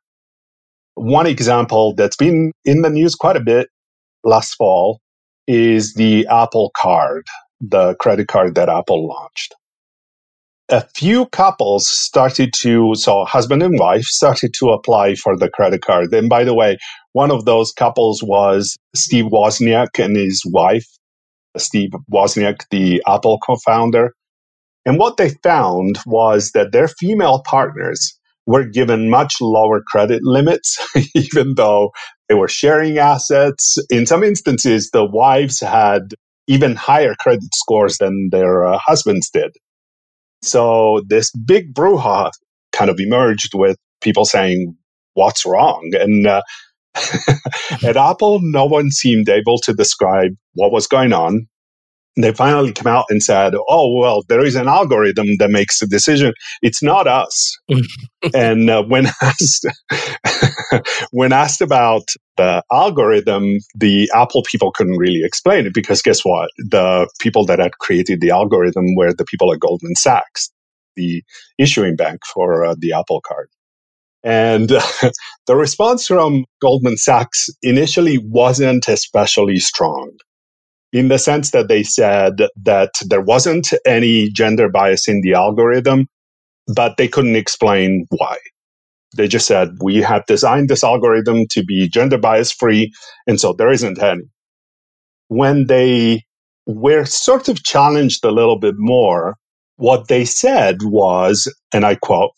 One 0.94 1.26
example 1.26 1.94
that's 1.94 2.16
been 2.16 2.52
in 2.64 2.82
the 2.82 2.90
news 2.90 3.14
quite 3.14 3.36
a 3.36 3.40
bit 3.40 3.68
last 4.24 4.54
fall 4.54 5.00
is 5.46 5.94
the 5.94 6.26
Apple 6.28 6.72
card, 6.76 7.26
the 7.60 7.94
credit 7.96 8.28
card 8.28 8.56
that 8.56 8.68
Apple 8.68 9.06
launched. 9.06 9.54
A 10.68 10.84
few 10.94 11.26
couples 11.26 11.86
started 11.88 12.52
to, 12.54 12.94
so 12.96 13.24
husband 13.24 13.62
and 13.62 13.78
wife 13.78 14.04
started 14.04 14.52
to 14.54 14.70
apply 14.70 15.14
for 15.14 15.36
the 15.36 15.48
credit 15.48 15.82
card. 15.82 16.12
And 16.12 16.28
by 16.28 16.44
the 16.44 16.54
way, 16.54 16.78
one 17.12 17.30
of 17.30 17.44
those 17.44 17.72
couples 17.72 18.22
was 18.22 18.76
Steve 18.94 19.26
Wozniak 19.26 20.02
and 20.04 20.16
his 20.16 20.42
wife, 20.46 20.86
Steve 21.56 21.90
Wozniak, 22.12 22.64
the 22.70 23.02
Apple 23.06 23.38
co 23.46 23.56
founder. 23.64 24.12
And 24.84 24.98
what 24.98 25.16
they 25.16 25.30
found 25.42 25.98
was 26.06 26.52
that 26.52 26.72
their 26.72 26.88
female 26.88 27.42
partners 27.46 28.18
were 28.46 28.64
given 28.64 29.10
much 29.10 29.36
lower 29.40 29.82
credit 29.86 30.22
limits, 30.24 30.78
even 31.14 31.54
though 31.56 31.90
they 32.28 32.34
were 32.34 32.48
sharing 32.48 32.98
assets. 32.98 33.76
In 33.90 34.06
some 34.06 34.24
instances, 34.24 34.90
the 34.92 35.04
wives 35.04 35.60
had 35.60 36.14
even 36.48 36.76
higher 36.76 37.14
credit 37.20 37.54
scores 37.54 37.98
than 37.98 38.28
their 38.32 38.66
uh, 38.66 38.78
husbands 38.84 39.30
did. 39.30 39.52
So 40.42 41.02
this 41.08 41.30
big 41.32 41.74
brouhaha 41.74 42.30
kind 42.72 42.90
of 42.90 43.00
emerged 43.00 43.52
with 43.54 43.76
people 44.00 44.24
saying, 44.24 44.76
what's 45.14 45.46
wrong? 45.46 45.90
And 45.94 46.26
uh, 46.26 46.42
at 47.84 47.96
Apple, 47.96 48.40
no 48.42 48.64
one 48.66 48.90
seemed 48.90 49.28
able 49.28 49.58
to 49.58 49.72
describe 49.72 50.32
what 50.54 50.72
was 50.72 50.86
going 50.86 51.12
on 51.12 51.46
they 52.16 52.32
finally 52.32 52.72
come 52.72 52.86
out 52.86 53.06
and 53.10 53.22
said, 53.22 53.54
"Oh 53.68 53.98
well, 53.98 54.22
there 54.28 54.44
is 54.44 54.54
an 54.54 54.68
algorithm 54.68 55.36
that 55.38 55.50
makes 55.50 55.78
the 55.78 55.86
decision. 55.86 56.32
It's 56.62 56.82
not 56.82 57.06
us." 57.06 57.56
and 58.34 58.70
uh, 58.70 58.82
when 58.84 59.06
asked 59.22 59.66
when 61.12 61.32
asked 61.32 61.60
about 61.60 62.08
the 62.36 62.62
algorithm, 62.72 63.58
the 63.74 64.10
Apple 64.14 64.42
people 64.42 64.72
couldn't 64.72 64.98
really 64.98 65.22
explain 65.24 65.66
it 65.66 65.74
because 65.74 66.02
guess 66.02 66.20
what? 66.24 66.50
The 66.58 67.08
people 67.20 67.44
that 67.46 67.58
had 67.58 67.78
created 67.78 68.20
the 68.20 68.30
algorithm 68.30 68.94
were 68.96 69.12
the 69.12 69.24
people 69.24 69.52
at 69.52 69.60
Goldman 69.60 69.94
Sachs, 69.94 70.50
the 70.96 71.22
issuing 71.58 71.96
bank 71.96 72.20
for 72.26 72.64
uh, 72.64 72.74
the 72.78 72.92
Apple 72.92 73.20
Card. 73.26 73.48
And 74.22 74.72
uh, 74.72 74.82
the 75.46 75.56
response 75.56 76.06
from 76.06 76.44
Goldman 76.60 76.96
Sachs 76.96 77.48
initially 77.62 78.18
wasn't 78.18 78.88
especially 78.88 79.58
strong 79.58 80.12
in 80.96 81.08
the 81.08 81.18
sense 81.18 81.50
that 81.50 81.68
they 81.68 81.82
said 81.82 82.38
that 82.56 82.92
there 83.06 83.20
wasn't 83.20 83.68
any 83.84 84.30
gender 84.30 84.70
bias 84.70 85.06
in 85.06 85.20
the 85.20 85.34
algorithm, 85.34 86.06
but 86.74 86.96
they 86.96 87.06
couldn't 87.06 87.36
explain 87.36 88.06
why. 88.08 88.38
They 89.14 89.28
just 89.28 89.46
said, 89.46 89.76
we 89.82 89.96
have 89.96 90.24
designed 90.24 90.70
this 90.70 90.82
algorithm 90.82 91.48
to 91.50 91.62
be 91.62 91.86
gender 91.86 92.16
bias 92.16 92.50
free, 92.50 92.92
and 93.26 93.38
so 93.38 93.52
there 93.52 93.70
isn't 93.70 94.02
any. 94.02 94.22
When 95.28 95.66
they 95.66 96.22
were 96.66 97.04
sort 97.04 97.50
of 97.50 97.62
challenged 97.62 98.24
a 98.24 98.30
little 98.30 98.58
bit 98.58 98.76
more, 98.78 99.36
what 99.76 100.08
they 100.08 100.24
said 100.24 100.78
was, 100.82 101.52
and 101.74 101.84
I 101.84 101.96
quote, 101.96 102.30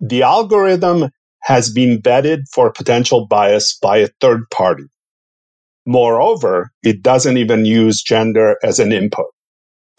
the 0.00 0.22
algorithm 0.22 1.10
has 1.42 1.72
been 1.72 2.00
vetted 2.00 2.42
for 2.54 2.72
potential 2.72 3.26
bias 3.26 3.76
by 3.82 3.96
a 3.96 4.10
third 4.20 4.42
party. 4.52 4.84
Moreover, 5.90 6.70
it 6.84 7.02
doesn't 7.02 7.36
even 7.36 7.64
use 7.64 8.00
gender 8.00 8.56
as 8.62 8.78
an 8.78 8.92
input. 8.92 9.26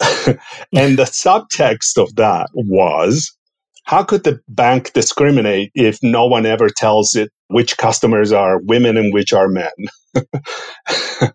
and 0.00 0.98
the 0.98 1.04
subtext 1.04 2.02
of 2.02 2.16
that 2.16 2.48
was 2.54 3.36
how 3.84 4.02
could 4.02 4.24
the 4.24 4.40
bank 4.48 4.94
discriminate 4.94 5.70
if 5.74 5.98
no 6.02 6.26
one 6.26 6.46
ever 6.46 6.70
tells 6.70 7.14
it 7.14 7.30
which 7.48 7.76
customers 7.76 8.32
are 8.32 8.62
women 8.62 8.96
and 8.96 9.12
which 9.12 9.34
are 9.34 9.48
men? 9.48 9.70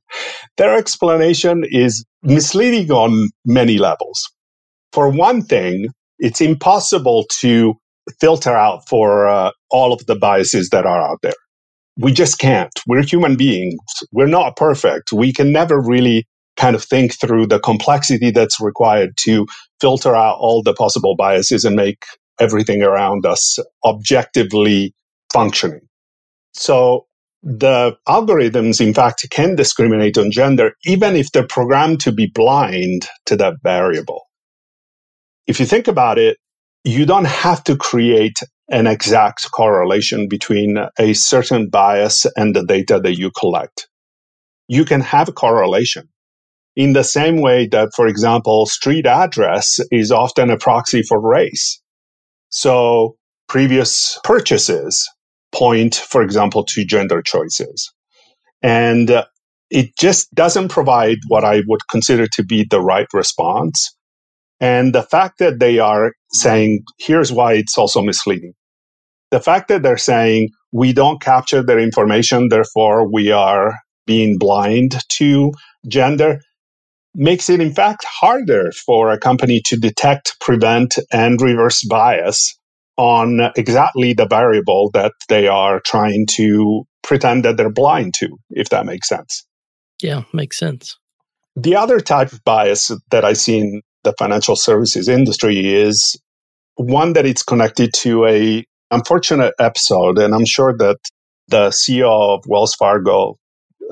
Their 0.57 0.75
explanation 0.75 1.63
is 1.69 2.03
misleading 2.23 2.91
on 2.91 3.29
many 3.45 3.77
levels. 3.77 4.27
For 4.91 5.07
one 5.07 5.43
thing, 5.43 5.89
it's 6.17 6.41
impossible 6.41 7.25
to 7.41 7.75
filter 8.19 8.55
out 8.57 8.89
for 8.89 9.27
uh, 9.27 9.51
all 9.69 9.93
of 9.93 10.03
the 10.07 10.15
biases 10.15 10.69
that 10.69 10.87
are 10.87 11.01
out 11.01 11.19
there 11.21 11.33
we 11.97 12.11
just 12.13 12.39
can't. 12.39 12.71
We're 12.87 13.03
human 13.03 13.35
beings. 13.35 13.79
We're 14.11 14.27
not 14.27 14.55
perfect. 14.55 15.11
We 15.11 15.33
can 15.33 15.51
never 15.51 15.81
really 15.81 16.27
kind 16.57 16.75
of 16.75 16.83
think 16.83 17.19
through 17.19 17.47
the 17.47 17.59
complexity 17.59 18.31
that's 18.31 18.59
required 18.59 19.11
to 19.17 19.45
filter 19.79 20.15
out 20.15 20.37
all 20.39 20.63
the 20.63 20.73
possible 20.73 21.15
biases 21.15 21.65
and 21.65 21.75
make 21.75 22.03
everything 22.39 22.83
around 22.83 23.25
us 23.25 23.57
objectively 23.85 24.93
functioning. 25.31 25.81
So 26.53 27.05
the 27.43 27.95
algorithms, 28.07 28.81
in 28.85 28.93
fact, 28.93 29.25
can 29.29 29.55
discriminate 29.55 30.17
on 30.17 30.31
gender, 30.31 30.73
even 30.85 31.15
if 31.15 31.31
they're 31.31 31.47
programmed 31.47 31.99
to 32.01 32.11
be 32.11 32.27
blind 32.27 33.07
to 33.27 33.35
that 33.37 33.55
variable. 33.63 34.23
If 35.47 35.59
you 35.59 35.65
think 35.65 35.87
about 35.87 36.17
it, 36.17 36.37
you 36.83 37.05
don't 37.05 37.25
have 37.27 37.63
to 37.65 37.75
create 37.77 38.37
an 38.69 38.87
exact 38.87 39.51
correlation 39.51 40.27
between 40.27 40.77
a 40.99 41.13
certain 41.13 41.69
bias 41.69 42.25
and 42.35 42.55
the 42.55 42.65
data 42.65 42.99
that 42.99 43.17
you 43.17 43.31
collect. 43.31 43.87
You 44.67 44.85
can 44.85 45.01
have 45.01 45.29
a 45.29 45.33
correlation 45.33 46.09
in 46.75 46.93
the 46.93 47.03
same 47.03 47.41
way 47.41 47.67
that, 47.67 47.89
for 47.95 48.07
example, 48.07 48.67
street 48.67 49.07
address 49.07 49.79
is 49.91 50.11
often 50.11 50.49
a 50.49 50.57
proxy 50.57 51.01
for 51.01 51.19
race. 51.19 51.81
So 52.49 53.17
previous 53.47 54.19
purchases 54.23 55.09
point, 55.51 55.95
for 55.95 56.21
example, 56.21 56.63
to 56.65 56.85
gender 56.85 57.21
choices. 57.21 57.91
And 58.61 59.23
it 59.69 59.97
just 59.97 60.33
doesn't 60.35 60.69
provide 60.69 61.17
what 61.27 61.43
I 61.43 61.61
would 61.67 61.81
consider 61.89 62.27
to 62.33 62.43
be 62.43 62.65
the 62.69 62.81
right 62.81 63.07
response. 63.13 63.96
And 64.59 64.93
the 64.93 65.03
fact 65.03 65.39
that 65.39 65.59
they 65.59 65.79
are 65.79 66.13
saying, 66.31 66.83
here's 66.99 67.31
why 67.31 67.53
it's 67.53 67.77
also 67.77 68.01
misleading. 68.01 68.53
The 69.29 69.39
fact 69.39 69.67
that 69.67 69.83
they're 69.83 69.97
saying 69.97 70.49
we 70.71 70.93
don't 70.93 71.21
capture 71.21 71.63
their 71.63 71.79
information, 71.79 72.49
therefore 72.49 73.11
we 73.11 73.31
are 73.31 73.75
being 74.05 74.37
blind 74.37 74.95
to 75.09 75.51
gender 75.87 76.39
makes 77.13 77.49
it 77.49 77.59
in 77.59 77.73
fact 77.73 78.05
harder 78.07 78.71
for 78.85 79.11
a 79.11 79.19
company 79.19 79.59
to 79.65 79.75
detect, 79.75 80.37
prevent, 80.39 80.97
and 81.11 81.41
reverse 81.41 81.83
bias 81.83 82.57
on 82.95 83.51
exactly 83.55 84.13
the 84.13 84.27
variable 84.27 84.89
that 84.93 85.13
they 85.27 85.47
are 85.47 85.79
trying 85.79 86.25
to 86.27 86.83
pretend 87.03 87.43
that 87.43 87.57
they're 87.57 87.71
blind 87.71 88.13
to, 88.13 88.29
if 88.51 88.69
that 88.69 88.85
makes 88.85 89.07
sense. 89.07 89.45
Yeah, 90.01 90.23
makes 90.33 90.57
sense. 90.57 90.97
The 91.55 91.75
other 91.75 91.99
type 91.99 92.33
of 92.33 92.43
bias 92.43 92.91
that 93.09 93.25
I 93.25 93.33
see 93.33 93.59
in 93.59 93.81
the 94.07 94.13
financial 94.17 94.55
services 94.55 95.09
industry 95.09 95.73
is 95.73 96.17
one 96.75 97.13
that 97.13 97.25
it's 97.25 97.43
connected 97.43 97.93
to 97.93 98.25
a 98.25 98.63
unfortunate 98.89 99.53
episode, 99.59 100.17
and 100.17 100.33
I'm 100.33 100.45
sure 100.45 100.73
that 100.77 100.97
the 101.49 101.69
CEO 101.69 102.37
of 102.37 102.43
Wells 102.47 102.73
Fargo, 102.73 103.35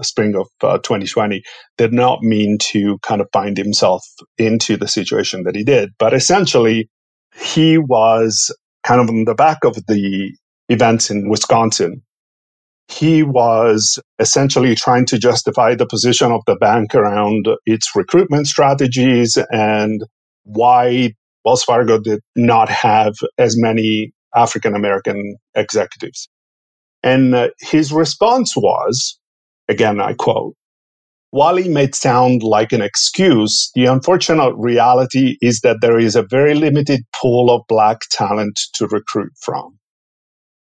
spring 0.01 0.36
of 0.36 0.48
uh, 0.62 0.77
2020, 0.77 1.43
did 1.77 1.91
not 1.91 2.22
mean 2.22 2.57
to 2.60 2.98
kind 3.01 3.19
of 3.19 3.27
find 3.34 3.57
himself 3.57 4.05
into 4.38 4.77
the 4.77 4.88
situation 4.88 5.43
that 5.43 5.55
he 5.55 5.65
did. 5.65 5.89
But 6.00 6.13
essentially, 6.13 6.89
he 7.36 7.77
was 7.77 8.55
kind 8.84 9.01
of 9.01 9.10
on 9.10 9.25
the 9.25 9.36
back 9.36 9.65
of 9.65 9.75
the 9.88 10.31
events 10.69 11.12
in 11.12 11.27
Wisconsin. 11.27 12.03
He 12.87 13.23
was 13.23 13.99
essentially 14.19 14.75
trying 14.75 15.05
to 15.07 15.17
justify 15.17 15.75
the 15.75 15.87
position 15.87 16.31
of 16.31 16.41
the 16.45 16.55
bank 16.55 16.93
around 16.93 17.47
its 17.65 17.95
recruitment 17.95 18.47
strategies 18.47 19.37
and 19.51 20.03
why 20.43 21.13
Wells 21.43 21.63
Fargo 21.63 21.99
did 21.99 22.21
not 22.35 22.69
have 22.69 23.13
as 23.37 23.55
many 23.57 24.13
African 24.35 24.75
American 24.75 25.35
executives. 25.55 26.29
And 27.03 27.35
uh, 27.35 27.49
his 27.59 27.91
response 27.91 28.55
was, 28.55 29.19
again, 29.69 29.99
I 30.01 30.13
quote, 30.13 30.55
while 31.31 31.57
he 31.57 31.67
may 31.67 31.91
sound 31.91 32.43
like 32.43 32.71
an 32.71 32.81
excuse, 32.81 33.69
the 33.75 33.85
unfortunate 33.85 34.55
reality 34.55 35.37
is 35.41 35.59
that 35.61 35.77
there 35.81 35.99
is 35.99 36.15
a 36.15 36.23
very 36.23 36.55
limited 36.55 37.01
pool 37.13 37.53
of 37.53 37.61
black 37.67 37.99
talent 38.09 38.59
to 38.75 38.87
recruit 38.87 39.33
from. 39.41 39.77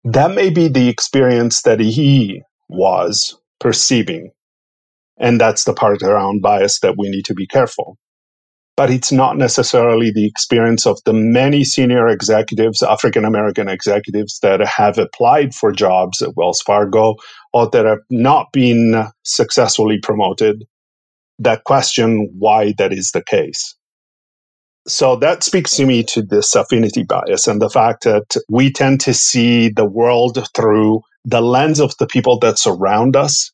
That 0.04 0.34
may 0.34 0.50
be 0.50 0.68
the 0.68 0.90
experience 0.90 1.64
that 1.64 1.80
he 1.80 2.44
was 2.70 3.38
perceiving. 3.60 4.32
And 5.20 5.40
that's 5.40 5.66
the 5.66 5.74
part 5.74 6.04
around 6.04 6.42
bias 6.42 6.80
that 6.82 6.96
we 6.98 7.10
need 7.10 7.26
to 7.26 7.36
be 7.36 7.48
careful 7.48 7.96
but 8.76 8.90
it's 8.90 9.12
not 9.12 9.38
necessarily 9.38 10.12
the 10.12 10.26
experience 10.26 10.88
of 10.88 11.00
the 11.06 11.14
many 11.14 11.64
senior 11.64 12.08
executives, 12.08 12.82
African 12.82 13.26
American 13.26 13.70
executives 13.70 14.40
that 14.42 14.62
have 14.62 14.98
applied 14.98 15.54
for 15.54 15.72
jobs 15.72 16.22
at 16.22 16.36
Wells 16.36 16.62
Fargo 16.62 17.16
or 17.54 17.70
that 17.70 17.86
have 17.86 18.00
not 18.10 18.48
been 18.52 19.08
successfully 19.24 20.00
promoted 20.02 20.66
that 21.40 21.64
question 21.66 22.30
why 22.38 22.74
that 22.78 22.94
is 22.94 23.12
the 23.12 23.24
case. 23.24 23.76
So 24.88 25.16
that 25.18 25.44
speaks 25.44 25.76
to 25.76 25.86
me 25.86 26.04
to 26.06 26.22
this 26.22 26.56
affinity 26.56 27.04
bias 27.04 27.48
and 27.48 27.62
the 27.62 27.70
fact 27.70 28.04
that 28.04 28.36
we 28.50 28.72
tend 28.72 29.00
to 29.02 29.14
see 29.14 29.70
the 29.70 29.86
world 29.86 30.44
through 30.56 31.02
the 31.24 31.42
lens 31.42 31.80
of 31.80 31.96
the 32.00 32.08
people 32.08 32.40
that 32.40 32.58
surround 32.58 33.16
us. 33.16 33.52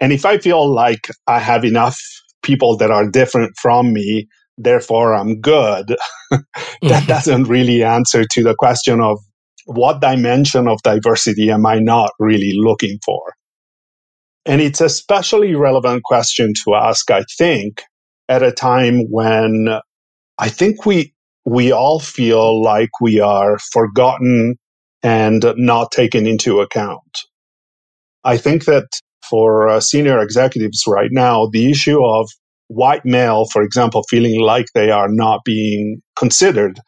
And 0.00 0.12
if 0.12 0.26
I 0.26 0.38
feel 0.38 0.72
like 0.72 1.08
I 1.26 1.38
have 1.38 1.64
enough 1.64 1.98
people 2.42 2.76
that 2.76 2.90
are 2.90 3.08
different 3.08 3.54
from 3.60 3.92
me 3.92 4.28
therefore 4.58 5.14
I'm 5.14 5.40
good, 5.40 5.96
that 6.30 6.44
mm-hmm. 6.82 7.06
doesn't 7.06 7.44
really 7.44 7.82
answer 7.82 8.24
to 8.30 8.42
the 8.42 8.54
question 8.54 9.00
of 9.00 9.18
what 9.66 10.00
dimension 10.00 10.68
of 10.68 10.82
diversity 10.82 11.50
am 11.50 11.64
I 11.64 11.78
not 11.78 12.10
really 12.18 12.52
looking 12.54 12.98
for? 13.04 13.34
And 14.44 14.60
it's 14.60 14.80
especially 14.80 15.54
relevant 15.54 16.02
question 16.04 16.52
to 16.64 16.74
ask, 16.74 17.10
I 17.10 17.22
think, 17.36 17.82
at 18.28 18.42
a 18.42 18.52
time 18.52 19.04
when 19.10 19.78
I 20.38 20.48
think 20.48 20.86
we 20.86 21.14
we 21.44 21.72
all 21.72 22.00
feel 22.00 22.62
like 22.62 22.90
we 23.00 23.20
are 23.20 23.58
forgotten 23.72 24.56
and 25.02 25.44
not 25.56 25.92
taken 25.92 26.26
into 26.26 26.60
account. 26.60 27.18
I 28.24 28.36
think 28.36 28.66
that 28.66 28.88
for 29.30 29.68
uh, 29.68 29.80
senior 29.80 30.20
executives 30.20 30.84
right 30.86 31.10
now, 31.12 31.46
the 31.46 31.70
issue 31.70 32.04
of 32.04 32.28
white 32.68 33.04
male, 33.04 33.46
for 33.46 33.62
example, 33.62 34.04
feeling 34.10 34.40
like 34.40 34.66
they 34.74 34.90
are 34.90 35.08
not 35.08 35.40
being 35.44 36.02
considered 36.16 36.80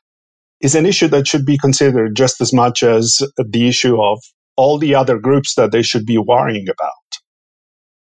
is 0.60 0.74
an 0.74 0.86
issue 0.86 1.08
that 1.08 1.26
should 1.26 1.46
be 1.46 1.58
considered 1.58 2.14
just 2.16 2.40
as 2.40 2.52
much 2.52 2.82
as 2.82 3.22
the 3.38 3.68
issue 3.68 4.00
of 4.02 4.18
all 4.56 4.78
the 4.78 4.94
other 4.94 5.18
groups 5.18 5.54
that 5.54 5.72
they 5.72 5.82
should 5.82 6.04
be 6.04 6.18
worrying 6.18 6.68
about. 6.68 6.92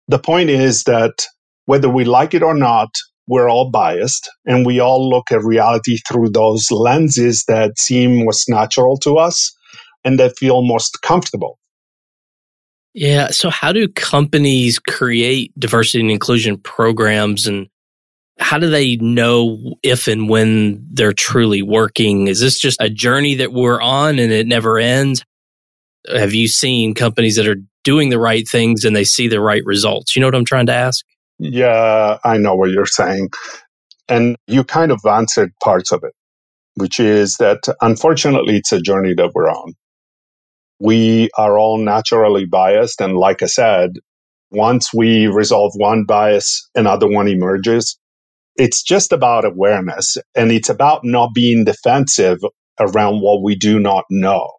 The 0.08 0.20
point 0.20 0.50
is 0.50 0.84
that 0.86 1.28
whether 1.66 1.90
we 1.90 2.06
like 2.06 2.34
it 2.34 2.42
or 2.42 2.56
not, 2.56 2.90
we're 3.30 3.50
all 3.50 3.70
biased 3.70 4.30
and 4.46 4.66
we 4.66 4.80
all 4.80 5.08
look 5.08 5.32
at 5.32 5.44
reality 5.44 6.00
through 6.08 6.30
those 6.30 6.70
lenses 6.72 7.46
that 7.48 7.78
seem 7.78 8.26
most 8.26 8.50
natural 8.50 8.98
to 8.98 9.18
us 9.18 9.56
and 10.04 10.20
that 10.20 10.38
feel 10.38 10.64
most 10.64 11.02
comfortable. 11.04 11.60
Yeah. 12.96 13.30
So, 13.30 13.52
how 13.52 13.72
do 13.72 13.88
companies 13.88 14.80
create 14.80 15.58
diversity 15.60 16.02
and 16.02 16.10
inclusion 16.10 16.58
programs 16.58 17.46
and 17.46 17.68
how 18.40 18.58
do 18.58 18.70
they 18.70 18.96
know 18.96 19.76
if 19.84 20.08
and 20.08 20.28
when 20.28 20.84
they're 20.92 21.14
truly 21.14 21.62
working? 21.62 22.28
Is 22.28 22.40
this 22.40 22.60
just 22.60 22.82
a 22.82 22.90
journey 22.90 23.36
that 23.36 23.54
we're 23.54 23.82
on 23.82 24.18
and 24.18 24.32
it 24.32 24.48
never 24.48 24.80
ends? 24.80 25.24
Have 26.10 26.34
you 26.34 26.48
seen 26.48 26.96
companies 26.96 27.36
that 27.36 27.48
are 27.48 27.58
doing 27.84 28.10
the 28.10 28.20
right 28.20 28.48
things 28.48 28.86
and 28.86 28.96
they 28.96 29.04
see 29.04 29.28
the 29.28 29.42
right 29.42 29.64
results? 29.66 30.16
You 30.16 30.22
know 30.22 30.28
what 30.28 30.36
I'm 30.36 30.46
trying 30.46 30.66
to 30.66 30.74
ask? 30.74 31.06
Yeah, 31.40 32.20
I 32.26 32.38
know 32.38 32.56
what 32.56 32.72
you're 32.72 32.86
saying. 32.88 33.30
And 34.10 34.36
you 34.48 34.64
kind 34.64 34.92
of 34.92 35.02
answered 35.06 35.52
parts 35.64 35.92
of 35.92 36.04
it, 36.04 36.14
which 36.76 37.00
is 37.00 37.38
that 37.38 37.62
unfortunately, 37.82 38.58
it's 38.58 38.72
a 38.74 38.82
journey 38.82 39.14
that 39.16 39.32
we're 39.36 39.50
on. 39.50 39.74
We 40.80 41.30
are 41.38 41.60
all 41.60 41.78
naturally 41.78 42.46
biased. 42.46 43.02
And 43.02 43.18
like 43.18 43.44
I 43.44 43.48
said, 43.48 43.92
once 44.52 44.94
we 44.94 45.28
resolve 45.28 45.74
one 45.78 46.06
bias, 46.06 46.70
another 46.76 47.08
one 47.08 47.28
emerges. 47.28 47.98
It's 48.58 48.84
just 48.84 49.14
about 49.14 49.46
awareness 49.46 50.18
and 50.36 50.52
it's 50.52 50.70
about 50.70 51.02
not 51.04 51.32
being 51.36 51.66
defensive 51.66 52.40
around 52.80 53.22
what 53.22 53.44
we 53.44 53.56
do 53.56 53.80
not 53.80 54.06
know. 54.12 54.50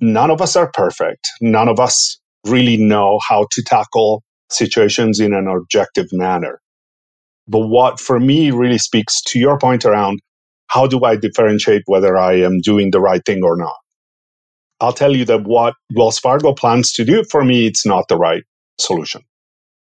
None 0.00 0.30
of 0.30 0.42
us 0.42 0.56
are 0.56 0.70
perfect. 0.72 1.28
None 1.40 1.68
of 1.68 1.80
us 1.80 2.20
really 2.46 2.76
know 2.76 3.20
how 3.28 3.46
to 3.52 3.62
tackle 3.62 4.22
situations 4.54 5.20
in 5.20 5.34
an 5.34 5.48
objective 5.48 6.06
manner. 6.12 6.60
But 7.46 7.68
what 7.68 8.00
for 8.00 8.18
me 8.20 8.50
really 8.50 8.78
speaks 8.78 9.20
to 9.28 9.38
your 9.38 9.58
point 9.58 9.84
around 9.84 10.20
how 10.68 10.86
do 10.86 11.04
I 11.04 11.16
differentiate 11.16 11.82
whether 11.86 12.16
I 12.16 12.34
am 12.34 12.60
doing 12.60 12.90
the 12.90 13.00
right 13.00 13.22
thing 13.24 13.42
or 13.44 13.56
not? 13.56 13.76
I'll 14.80 14.92
tell 14.92 15.14
you 15.14 15.24
that 15.26 15.44
what 15.44 15.74
Wells 15.94 16.18
Fargo 16.18 16.52
plans 16.52 16.92
to 16.92 17.04
do 17.04 17.24
for 17.30 17.44
me, 17.44 17.66
it's 17.66 17.86
not 17.86 18.06
the 18.08 18.16
right 18.16 18.42
solution. 18.80 19.22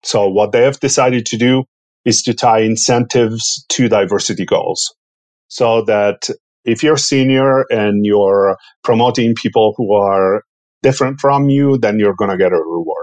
So 0.03 0.27
what 0.27 0.51
they 0.51 0.63
have 0.63 0.79
decided 0.79 1.25
to 1.27 1.37
do 1.37 1.63
is 2.05 2.21
to 2.23 2.33
tie 2.33 2.59
incentives 2.59 3.65
to 3.69 3.89
diversity 3.89 4.45
goals 4.45 4.93
so 5.47 5.83
that 5.83 6.29
if 6.65 6.83
you're 6.83 6.97
senior 6.97 7.65
and 7.69 8.05
you're 8.05 8.57
promoting 8.83 9.35
people 9.35 9.73
who 9.77 9.93
are 9.93 10.43
different 10.83 11.19
from 11.19 11.49
you, 11.49 11.77
then 11.77 11.99
you're 11.99 12.15
going 12.15 12.31
to 12.31 12.37
get 12.37 12.51
a 12.51 12.57
reward. 12.57 12.94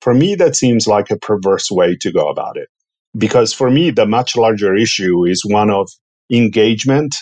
For 0.00 0.14
me, 0.14 0.34
that 0.36 0.56
seems 0.56 0.86
like 0.86 1.10
a 1.10 1.18
perverse 1.18 1.70
way 1.70 1.96
to 2.00 2.12
go 2.12 2.28
about 2.28 2.56
it. 2.56 2.68
Because 3.16 3.52
for 3.52 3.70
me, 3.70 3.90
the 3.90 4.06
much 4.06 4.36
larger 4.36 4.74
issue 4.74 5.24
is 5.24 5.42
one 5.44 5.70
of 5.70 5.88
engagement, 6.32 7.16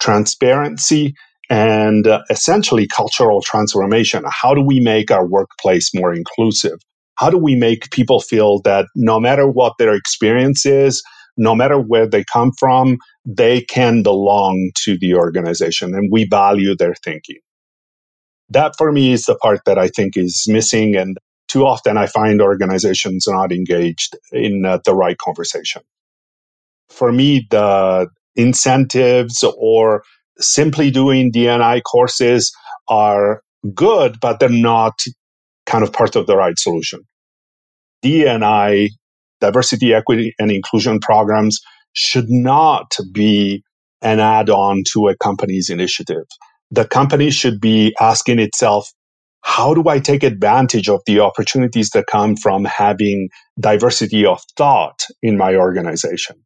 transparency, 0.00 1.14
and 1.50 2.06
uh, 2.06 2.22
essentially 2.30 2.86
cultural 2.86 3.42
transformation. 3.42 4.24
How 4.28 4.54
do 4.54 4.62
we 4.62 4.80
make 4.80 5.10
our 5.10 5.26
workplace 5.26 5.94
more 5.94 6.14
inclusive? 6.14 6.78
How 7.16 7.30
do 7.30 7.38
we 7.38 7.54
make 7.54 7.90
people 7.90 8.20
feel 8.20 8.60
that 8.62 8.86
no 8.96 9.20
matter 9.20 9.46
what 9.46 9.74
their 9.78 9.94
experience 9.94 10.66
is, 10.66 11.02
no 11.36 11.54
matter 11.54 11.78
where 11.78 12.08
they 12.08 12.24
come 12.32 12.52
from, 12.58 12.98
they 13.24 13.60
can 13.60 14.02
belong 14.02 14.70
to 14.84 14.98
the 14.98 15.14
organization 15.14 15.94
and 15.94 16.10
we 16.10 16.26
value 16.26 16.74
their 16.74 16.94
thinking? 17.04 17.38
That 18.48 18.74
for 18.76 18.92
me 18.92 19.12
is 19.12 19.24
the 19.24 19.36
part 19.36 19.60
that 19.66 19.78
I 19.78 19.88
think 19.88 20.16
is 20.16 20.44
missing. 20.48 20.96
And 20.96 21.18
too 21.54 21.66
often 21.66 21.96
I 21.96 22.06
find 22.06 22.42
organizations 22.42 23.26
not 23.28 23.52
engaged 23.52 24.16
in 24.32 24.64
uh, 24.66 24.80
the 24.84 24.92
right 24.92 25.16
conversation. 25.16 25.82
For 26.88 27.12
me, 27.12 27.46
the 27.48 28.08
incentives 28.34 29.44
or 29.56 30.02
simply 30.40 30.90
doing 30.90 31.30
DNI 31.30 31.80
courses 31.84 32.52
are 32.88 33.40
good, 33.72 34.18
but 34.18 34.40
they're 34.40 34.48
not 34.48 34.98
kind 35.64 35.84
of 35.84 35.92
part 35.92 36.16
of 36.16 36.26
the 36.26 36.36
right 36.36 36.58
solution. 36.58 37.02
DNI, 38.04 38.88
diversity, 39.40 39.94
equity, 39.94 40.34
and 40.40 40.50
inclusion 40.50 40.98
programs 40.98 41.60
should 41.92 42.28
not 42.28 42.96
be 43.12 43.62
an 44.02 44.18
add 44.18 44.50
on 44.50 44.82
to 44.92 45.06
a 45.06 45.16
company's 45.18 45.70
initiative. 45.70 46.24
The 46.72 46.84
company 46.84 47.30
should 47.30 47.60
be 47.60 47.94
asking 48.00 48.40
itself, 48.40 48.90
how 49.44 49.74
do 49.74 49.88
I 49.88 50.00
take 50.00 50.22
advantage 50.24 50.88
of 50.88 51.02
the 51.06 51.20
opportunities 51.20 51.90
that 51.90 52.06
come 52.06 52.34
from 52.34 52.64
having 52.64 53.28
diversity 53.60 54.26
of 54.26 54.40
thought 54.56 55.06
in 55.22 55.36
my 55.36 55.54
organization? 55.54 56.36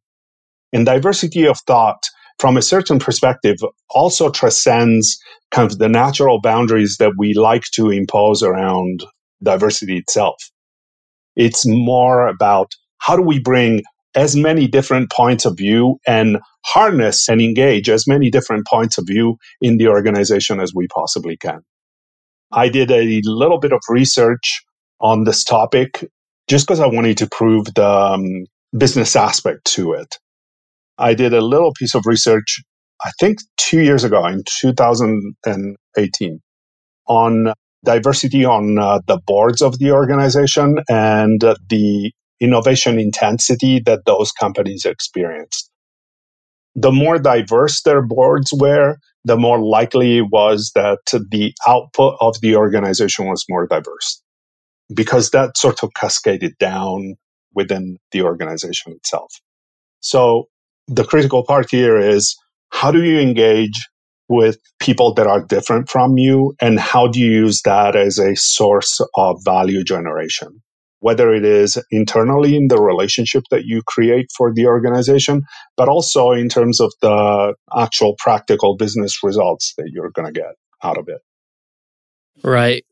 And 0.73 0.85
diversity 0.85 1.47
of 1.47 1.59
thought 1.59 2.03
from 2.39 2.57
a 2.57 2.61
certain 2.61 2.99
perspective 2.99 3.57
also 3.89 4.29
transcends 4.29 5.17
kind 5.49 5.71
of 5.71 5.79
the 5.79 5.89
natural 5.89 6.41
boundaries 6.41 6.97
that 6.99 7.13
we 7.17 7.33
like 7.33 7.63
to 7.73 7.89
impose 7.89 8.43
around 8.43 9.05
diversity 9.41 9.97
itself. 9.97 10.37
It's 11.37 11.65
more 11.65 12.27
about 12.27 12.73
how 12.99 13.15
do 13.15 13.23
we 13.23 13.39
bring 13.39 13.83
as 14.13 14.35
many 14.35 14.67
different 14.67 15.09
points 15.11 15.45
of 15.45 15.57
view 15.57 15.99
and 16.05 16.39
harness 16.65 17.29
and 17.29 17.41
engage 17.41 17.89
as 17.89 18.07
many 18.07 18.29
different 18.29 18.67
points 18.67 18.97
of 18.97 19.07
view 19.07 19.37
in 19.61 19.77
the 19.77 19.87
organization 19.87 20.59
as 20.59 20.73
we 20.75 20.87
possibly 20.87 21.37
can. 21.37 21.61
I 22.51 22.69
did 22.69 22.91
a 22.91 23.21
little 23.25 23.59
bit 23.59 23.73
of 23.73 23.81
research 23.89 24.63
on 25.01 25.23
this 25.25 25.43
topic 25.43 26.09
just 26.47 26.67
because 26.67 26.79
I 26.79 26.87
wanted 26.87 27.17
to 27.19 27.29
prove 27.29 27.65
the 27.75 27.87
um, 27.87 28.45
business 28.77 29.15
aspect 29.15 29.65
to 29.73 29.93
it. 29.93 30.17
I 30.97 31.13
did 31.13 31.33
a 31.33 31.41
little 31.41 31.73
piece 31.73 31.95
of 31.95 32.03
research, 32.05 32.61
I 33.05 33.11
think 33.19 33.39
two 33.57 33.81
years 33.81 34.03
ago 34.03 34.25
in 34.25 34.43
2018 34.47 36.39
on 37.07 37.53
diversity 37.85 38.45
on 38.45 38.79
uh, 38.79 38.99
the 39.07 39.19
boards 39.27 39.61
of 39.61 39.79
the 39.79 39.91
organization 39.91 40.79
and 40.89 41.43
uh, 41.43 41.55
the 41.69 42.11
innovation 42.41 42.99
intensity 42.99 43.81
that 43.81 44.01
those 44.05 44.31
companies 44.31 44.85
experienced. 44.85 45.68
The 46.81 46.93
more 46.93 47.19
diverse 47.19 47.81
their 47.81 48.01
boards 48.01 48.53
were, 48.53 48.95
the 49.25 49.35
more 49.35 49.59
likely 49.59 50.19
it 50.19 50.27
was 50.31 50.71
that 50.75 50.99
the 51.29 51.53
output 51.67 52.15
of 52.21 52.39
the 52.41 52.55
organization 52.55 53.27
was 53.27 53.43
more 53.49 53.67
diverse 53.67 54.21
because 54.95 55.31
that 55.31 55.57
sort 55.57 55.83
of 55.83 55.91
cascaded 55.93 56.57
down 56.57 57.15
within 57.53 57.97
the 58.13 58.21
organization 58.21 58.93
itself. 58.93 59.29
So 59.99 60.47
the 60.87 61.03
critical 61.03 61.43
part 61.43 61.69
here 61.69 61.97
is 61.97 62.37
how 62.69 62.91
do 62.91 63.03
you 63.03 63.19
engage 63.19 63.89
with 64.29 64.57
people 64.79 65.13
that 65.15 65.27
are 65.27 65.43
different 65.43 65.89
from 65.89 66.17
you 66.17 66.55
and 66.61 66.79
how 66.79 67.07
do 67.07 67.19
you 67.19 67.29
use 67.29 67.61
that 67.63 67.97
as 67.97 68.19
a 68.19 68.37
source 68.37 69.01
of 69.17 69.43
value 69.43 69.83
generation 69.83 70.61
whether 70.99 71.33
it 71.33 71.45
is 71.45 71.77
internally 71.91 72.55
in 72.55 72.67
the 72.67 72.81
relationship 72.81 73.43
that 73.51 73.65
you 73.65 73.81
create 73.85 74.29
for 74.35 74.53
the 74.53 74.65
organization 74.65 75.43
but 75.77 75.87
also 75.87 76.31
in 76.31 76.49
terms 76.49 76.79
of 76.79 76.91
the 77.01 77.53
actual 77.77 78.15
practical 78.17 78.75
business 78.75 79.23
results 79.23 79.73
that 79.77 79.89
you're 79.91 80.11
going 80.11 80.31
to 80.31 80.39
get 80.39 80.55
out 80.83 80.97
of 80.97 81.07
it 81.07 81.21
right 82.43 82.85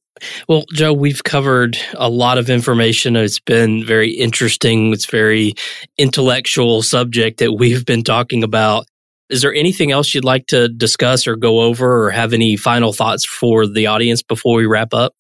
well, 0.48 0.66
Joe, 0.74 0.94
we've 0.94 1.24
covered 1.24 1.78
a 1.94 2.10
lot 2.10 2.38
of 2.38 2.50
information. 2.50 3.16
It's 3.16 3.40
been 3.40 3.86
very 3.86 4.12
interesting. 4.12 4.94
It's 4.94 5.06
very 5.06 5.54
intellectual 5.98 6.82
subject 6.82 7.40
that 7.40 7.54
we've 7.54 7.86
been 7.86 8.04
talking 8.04 8.44
about. 8.44 8.86
Is 9.30 9.42
there 9.42 9.54
anything 9.54 9.92
else 9.92 10.14
you'd 10.14 10.24
like 10.24 10.48
to 10.48 10.70
discuss 10.70 11.28
or 11.28 11.36
go 11.36 11.62
over 11.62 12.06
or 12.06 12.12
have 12.12 12.34
any 12.34 12.56
final 12.56 12.94
thoughts 12.94 13.26
for 13.26 13.68
the 13.68 13.88
audience 13.88 14.24
before 14.24 14.58
we 14.58 14.66
wrap 14.66 14.94
up? 14.94 15.14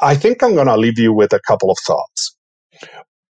I 0.00 0.14
think 0.14 0.42
I'm 0.42 0.54
going 0.54 0.66
to 0.66 0.76
leave 0.76 0.98
you 0.98 1.12
with 1.12 1.32
a 1.32 1.40
couple 1.46 1.70
of 1.70 1.76
thoughts. 1.86 2.36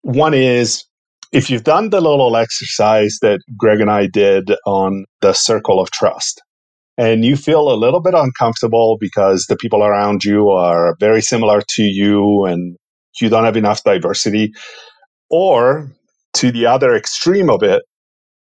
One 0.02 0.34
is 0.34 0.84
if 1.32 1.50
you've 1.50 1.64
done 1.64 1.90
the 1.90 2.00
little 2.00 2.36
exercise 2.36 3.18
that 3.22 3.40
Greg 3.56 3.80
and 3.80 3.90
I 3.90 4.06
did 4.06 4.52
on 4.66 5.04
the 5.20 5.32
circle 5.32 5.80
of 5.80 5.90
trust, 5.90 6.42
and 6.96 7.24
you 7.24 7.36
feel 7.36 7.72
a 7.72 7.76
little 7.76 8.00
bit 8.00 8.14
uncomfortable 8.14 8.96
because 9.00 9.46
the 9.48 9.56
people 9.56 9.82
around 9.84 10.24
you 10.24 10.50
are 10.50 10.96
very 10.98 11.22
similar 11.22 11.62
to 11.76 11.82
you 11.82 12.44
and 12.44 12.76
you 13.20 13.28
don't 13.28 13.44
have 13.44 13.56
enough 13.56 13.82
diversity, 13.84 14.52
or 15.30 15.90
to 16.34 16.50
the 16.50 16.66
other 16.66 16.94
extreme 16.94 17.50
of 17.50 17.62
it, 17.62 17.82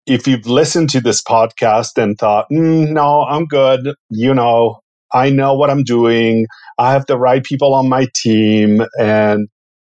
if 0.05 0.27
you've 0.27 0.47
listened 0.47 0.89
to 0.89 1.01
this 1.01 1.21
podcast 1.21 2.01
and 2.01 2.17
thought, 2.17 2.45
mm, 2.51 2.89
no, 2.89 3.23
I'm 3.23 3.45
good, 3.45 3.95
you 4.09 4.33
know, 4.33 4.79
I 5.13 5.29
know 5.29 5.53
what 5.53 5.69
I'm 5.69 5.83
doing, 5.83 6.47
I 6.77 6.91
have 6.93 7.05
the 7.05 7.17
right 7.17 7.43
people 7.43 7.73
on 7.73 7.89
my 7.89 8.07
team, 8.15 8.81
and 8.99 9.47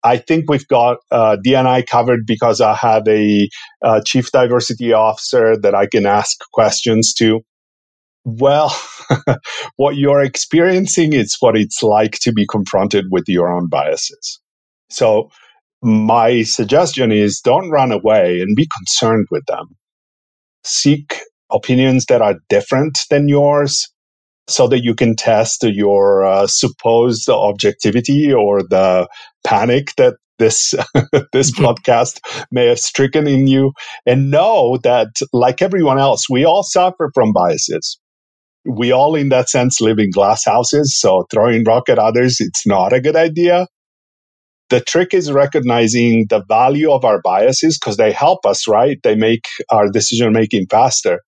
I 0.04 0.16
think 0.16 0.48
we've 0.48 0.66
got 0.68 0.98
uh, 1.10 1.36
DNI 1.44 1.86
covered 1.86 2.26
because 2.26 2.60
I 2.60 2.74
have 2.74 3.06
a, 3.08 3.48
a 3.82 4.02
chief 4.04 4.30
diversity 4.30 4.92
officer 4.92 5.56
that 5.58 5.74
I 5.74 5.86
can 5.86 6.06
ask 6.06 6.38
questions 6.52 7.12
to. 7.14 7.40
Well, 8.24 8.74
what 9.76 9.96
you're 9.96 10.22
experiencing 10.22 11.14
is 11.14 11.36
what 11.40 11.56
it's 11.56 11.82
like 11.82 12.18
to 12.20 12.32
be 12.32 12.46
confronted 12.46 13.06
with 13.10 13.24
your 13.26 13.50
own 13.52 13.68
biases. 13.68 14.40
So, 14.90 15.30
my 15.82 16.42
suggestion 16.42 17.12
is 17.12 17.40
don't 17.40 17.70
run 17.70 17.92
away 17.92 18.40
and 18.40 18.56
be 18.56 18.68
concerned 18.78 19.26
with 19.30 19.44
them. 19.46 19.66
Seek 20.64 21.20
opinions 21.50 22.06
that 22.06 22.20
are 22.20 22.34
different 22.48 22.98
than 23.10 23.28
yours 23.28 23.88
so 24.48 24.66
that 24.66 24.82
you 24.82 24.94
can 24.94 25.14
test 25.14 25.62
your 25.62 26.24
uh, 26.24 26.46
supposed 26.46 27.28
objectivity 27.28 28.32
or 28.32 28.62
the 28.62 29.06
panic 29.44 29.94
that 29.96 30.14
this 30.38 30.74
this 31.32 31.52
mm-hmm. 31.52 31.64
podcast 31.64 32.20
may 32.50 32.66
have 32.66 32.78
stricken 32.78 33.26
in 33.26 33.46
you 33.46 33.72
and 34.06 34.30
know 34.30 34.78
that 34.82 35.08
like 35.32 35.62
everyone 35.62 35.98
else 35.98 36.28
we 36.28 36.44
all 36.44 36.62
suffer 36.62 37.10
from 37.14 37.32
biases. 37.32 37.98
We 38.64 38.92
all 38.92 39.14
in 39.14 39.30
that 39.30 39.48
sense 39.48 39.80
live 39.80 39.98
in 39.98 40.10
glass 40.10 40.44
houses 40.44 40.98
so 40.98 41.26
throwing 41.30 41.64
rock 41.64 41.88
at 41.88 41.98
others 41.98 42.36
it's 42.40 42.66
not 42.66 42.92
a 42.92 43.00
good 43.00 43.16
idea. 43.16 43.66
The 44.70 44.80
trick 44.82 45.14
is 45.14 45.32
recognizing 45.32 46.26
the 46.28 46.44
value 46.46 46.90
of 46.92 47.02
our 47.02 47.22
biases 47.22 47.78
because 47.78 47.96
they 47.96 48.12
help 48.12 48.44
us 48.44 48.68
right? 48.68 48.98
They 49.02 49.14
make 49.14 49.46
our 49.70 49.88
decision 49.90 50.32
making 50.32 50.66
faster 50.70 51.20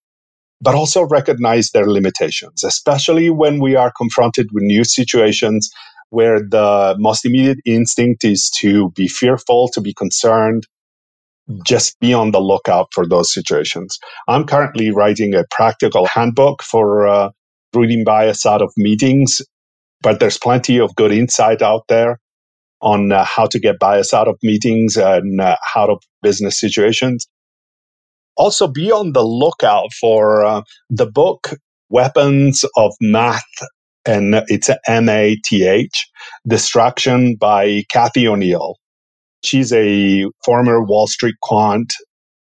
but 0.61 0.75
also 0.75 1.03
recognize 1.05 1.71
their 1.71 1.87
limitations, 1.87 2.65
especially 2.65 3.31
when 3.31 3.61
we 3.61 3.77
are 3.77 3.93
confronted 3.97 4.49
with 4.53 4.65
new 4.65 4.85
situations 4.85 5.71
where 6.11 6.41
the 6.41 6.97
most 6.99 7.25
immediate 7.27 7.59
instinct 7.67 8.25
is 8.25 8.51
to 8.59 8.91
be 8.93 9.09
fearful, 9.09 9.69
to 9.69 9.81
be 9.81 9.95
concerned. 9.95 10.67
Just 11.67 11.99
be 12.01 12.15
on 12.15 12.33
the 12.33 12.41
lookout 12.41 12.89
for 12.95 13.07
those 13.07 13.33
situations. 13.33 13.99
I'm 14.29 14.47
currently 14.47 14.91
writing 14.91 15.35
a 15.35 15.45
practical 15.51 16.07
handbook 16.07 16.63
for 16.63 17.09
uh, 17.09 17.31
rooting 17.75 18.05
bias 18.05 18.47
out 18.47 18.63
of 18.63 18.73
meetings, 18.77 19.43
but 20.03 20.21
there's 20.21 20.39
plenty 20.39 20.81
of 20.81 20.95
good 20.97 21.13
insight 21.13 21.63
out 21.63 21.85
there 21.89 22.21
on 22.83 23.13
uh, 23.13 23.25
how 23.25 23.47
to 23.47 23.61
get 23.61 23.79
bias 23.81 24.15
out 24.15 24.29
of 24.29 24.39
meetings 24.43 24.97
and 24.97 25.41
uh, 25.41 25.57
out 25.77 25.91
of 25.91 26.03
business 26.23 26.61
situations 26.61 27.27
also 28.41 28.67
be 28.67 28.91
on 28.91 29.13
the 29.13 29.23
lookout 29.23 29.93
for 30.01 30.45
uh, 30.45 30.63
the 30.89 31.07
book 31.07 31.51
Weapons 31.91 32.65
of 32.77 32.93
Math, 33.01 33.45
and 34.07 34.35
it's 34.49 34.71
M 34.89 35.09
A 35.11 35.37
T 35.45 35.67
H, 35.67 36.09
Destruction 36.49 37.37
by 37.37 37.85
Cathy 37.91 38.27
O'Neil. 38.27 38.77
She's 39.45 39.73
a 39.73 40.25
former 40.45 40.83
Wall 40.83 41.07
Street 41.07 41.35
quant 41.43 41.93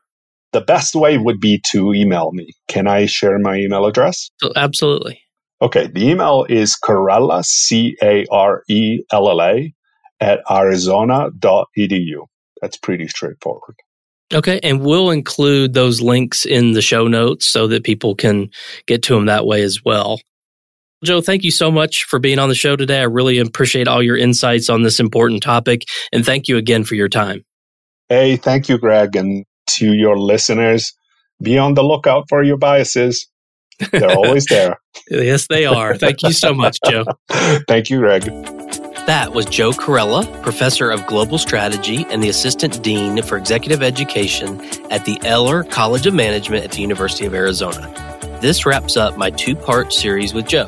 The 0.54 0.62
best 0.62 0.95
way 0.95 1.17
would 1.17 1.39
be 1.39 1.62
to 1.71 1.93
email 1.93 2.32
me. 2.32 2.54
Can 2.67 2.88
I 2.88 3.06
share 3.06 3.38
my 3.39 3.58
email 3.58 3.86
address? 3.86 4.30
So, 4.41 4.51
absolutely. 4.56 5.21
Okay. 5.62 5.88
The 5.88 6.08
email 6.08 6.45
is 6.49 6.77
Carella, 6.82 7.43
C 7.43 7.97
A 8.01 8.25
R 8.32 8.63
E 8.69 9.01
L 9.12 9.30
L 9.30 9.41
A, 9.41 9.73
at 10.19 10.41
arizona.edu. 10.49 12.27
That's 12.62 12.77
pretty 12.77 13.08
straightforward. 13.08 13.75
Okay. 14.34 14.60
And 14.63 14.82
we'll 14.82 15.10
include 15.12 15.73
those 15.73 16.01
links 16.01 16.45
in 16.45 16.71
the 16.71 16.82
show 16.82 17.08
notes 17.08 17.45
so 17.45 17.67
that 17.67 17.84
people 17.84 18.15
can 18.15 18.49
get 18.88 19.04
to 19.04 19.15
them 19.15 19.25
that 19.25 19.45
way 19.45 19.62
as 19.62 19.84
well. 19.84 20.19
Joe, 21.03 21.21
thank 21.21 21.43
you 21.43 21.51
so 21.51 21.71
much 21.71 22.03
for 22.03 22.19
being 22.19 22.37
on 22.37 22.49
the 22.49 22.55
show 22.55 22.75
today. 22.75 22.99
I 22.99 23.05
really 23.05 23.39
appreciate 23.39 23.87
all 23.87 24.03
your 24.03 24.17
insights 24.17 24.69
on 24.69 24.83
this 24.83 24.99
important 24.99 25.41
topic. 25.41 25.83
And 26.11 26.23
thank 26.25 26.47
you 26.47 26.57
again 26.57 26.83
for 26.83 26.95
your 26.95 27.09
time. 27.09 27.43
Hey, 28.09 28.35
thank 28.35 28.69
you, 28.69 28.77
Greg. 28.77 29.15
And 29.15 29.45
to 29.71 29.93
your 29.93 30.17
listeners, 30.17 30.93
be 31.41 31.57
on 31.57 31.73
the 31.73 31.83
lookout 31.83 32.25
for 32.29 32.43
your 32.43 32.57
biases. 32.57 33.27
They're 33.91 34.11
always 34.11 34.45
there. 34.45 34.79
yes, 35.09 35.47
they 35.47 35.65
are. 35.65 35.97
Thank 35.97 36.21
you 36.21 36.33
so 36.33 36.53
much, 36.53 36.77
Joe. 36.85 37.05
thank 37.67 37.89
you, 37.89 37.97
Greg. 37.97 38.25
That 39.07 39.33
was 39.33 39.47
Joe 39.47 39.71
Carella, 39.71 40.41
Professor 40.43 40.91
of 40.91 41.07
Global 41.07 41.39
Strategy 41.39 42.05
and 42.11 42.21
the 42.21 42.29
Assistant 42.29 42.83
Dean 42.83 43.23
for 43.23 43.37
Executive 43.37 43.81
Education 43.81 44.61
at 44.91 45.05
the 45.05 45.19
Eller 45.23 45.63
College 45.63 46.05
of 46.05 46.13
Management 46.13 46.63
at 46.63 46.71
the 46.71 46.81
University 46.81 47.25
of 47.25 47.33
Arizona. 47.33 47.91
This 48.41 48.65
wraps 48.65 48.97
up 48.97 49.17
my 49.17 49.30
two 49.30 49.56
part 49.56 49.93
series 49.93 50.34
with 50.34 50.47
Joe. 50.47 50.67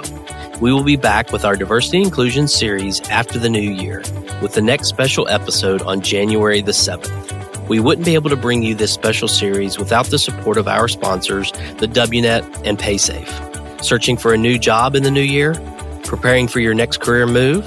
We 0.62 0.72
will 0.72 0.84
be 0.84 0.96
back 0.96 1.32
with 1.32 1.44
our 1.44 1.56
diversity 1.56 2.04
inclusion 2.04 2.48
series 2.48 3.02
after 3.10 3.40
the 3.40 3.50
new 3.50 3.60
year, 3.60 4.04
with 4.44 4.54
the 4.54 4.62
next 4.62 4.90
special 4.90 5.28
episode 5.28 5.82
on 5.82 6.02
January 6.02 6.62
the 6.62 6.72
7th. 6.72 7.68
We 7.68 7.80
wouldn't 7.80 8.06
be 8.06 8.14
able 8.14 8.30
to 8.30 8.36
bring 8.36 8.62
you 8.62 8.76
this 8.76 8.94
special 8.94 9.28
series 9.28 9.80
without 9.80 10.06
the 10.06 10.20
support 10.20 10.58
of 10.58 10.68
our 10.68 10.88
sponsors, 10.88 11.52
the 11.80 11.88
WNet 11.88 12.62
and 12.64 12.78
PaySafe. 12.78 13.84
Searching 13.84 14.18
for 14.18 14.36
a 14.36 14.38
new 14.38 14.60
job 14.60 14.96
in 14.96 15.02
the 15.02 15.10
new 15.10 15.22
year? 15.22 15.56
Preparing 16.04 16.48
for 16.48 16.60
your 16.60 16.76
next 16.76 17.00
career 17.00 17.26
move? 17.26 17.66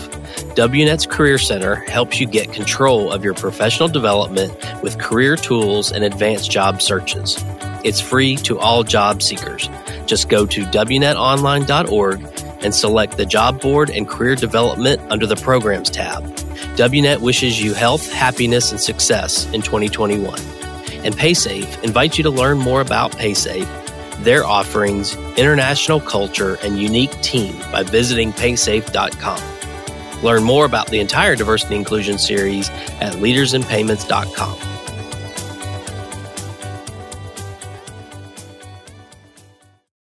WNet's 0.55 1.07
Career 1.07 1.37
Center 1.37 1.75
helps 1.75 2.21
you 2.21 2.29
get 2.29 2.53
control 2.53 3.11
of 3.11 3.25
your 3.25 3.35
professional 3.35 3.89
development 3.89 4.55
with 4.85 5.01
career 5.01 5.35
tools 5.35 5.91
and 5.91 6.05
advanced 6.05 6.49
job 6.49 6.81
searches. 6.81 7.43
It's 7.83 8.01
free 8.01 8.37
to 8.37 8.59
all 8.61 8.85
job 8.85 9.21
seekers. 9.21 9.69
Just 10.07 10.29
go 10.29 10.47
to 10.47 10.65
WNetOnline.org 10.65 12.21
and 12.63 12.75
select 12.75 13.17
the 13.17 13.27
Job 13.27 13.61
Board 13.61 13.91
and 13.91 14.09
Career 14.09 14.35
Development 14.35 15.01
under 15.11 15.27
the 15.27 15.37
Programs 15.37 15.91
tab. 15.91 16.25
WNet 16.77 17.21
wishes 17.21 17.63
you 17.63 17.75
health, 17.75 18.11
happiness, 18.11 18.71
and 18.71 18.81
success 18.81 19.47
in 19.53 19.63
2021. 19.63 20.39
And 21.05 21.15
PaySafe 21.15 21.83
invites 21.83 22.19
you 22.19 22.25
to 22.25 22.31
learn 22.31 22.59
more 22.59 22.81
about 22.81 23.13
PaySafe, 23.13 24.25
their 24.25 24.45
offerings, 24.45 25.15
international 25.37 26.01
culture, 26.01 26.57
and 26.63 26.81
unique 26.81 27.13
team 27.21 27.57
by 27.71 27.83
visiting 27.83 28.33
paysafe.com. 28.33 30.23
Learn 30.25 30.43
more 30.43 30.65
about 30.65 30.89
the 30.89 31.01
entire 31.01 31.37
diversity 31.37 31.77
inclusion 31.77 32.19
series 32.19 32.71
at 33.01 33.15
leadersinpayments.com. 33.15 34.76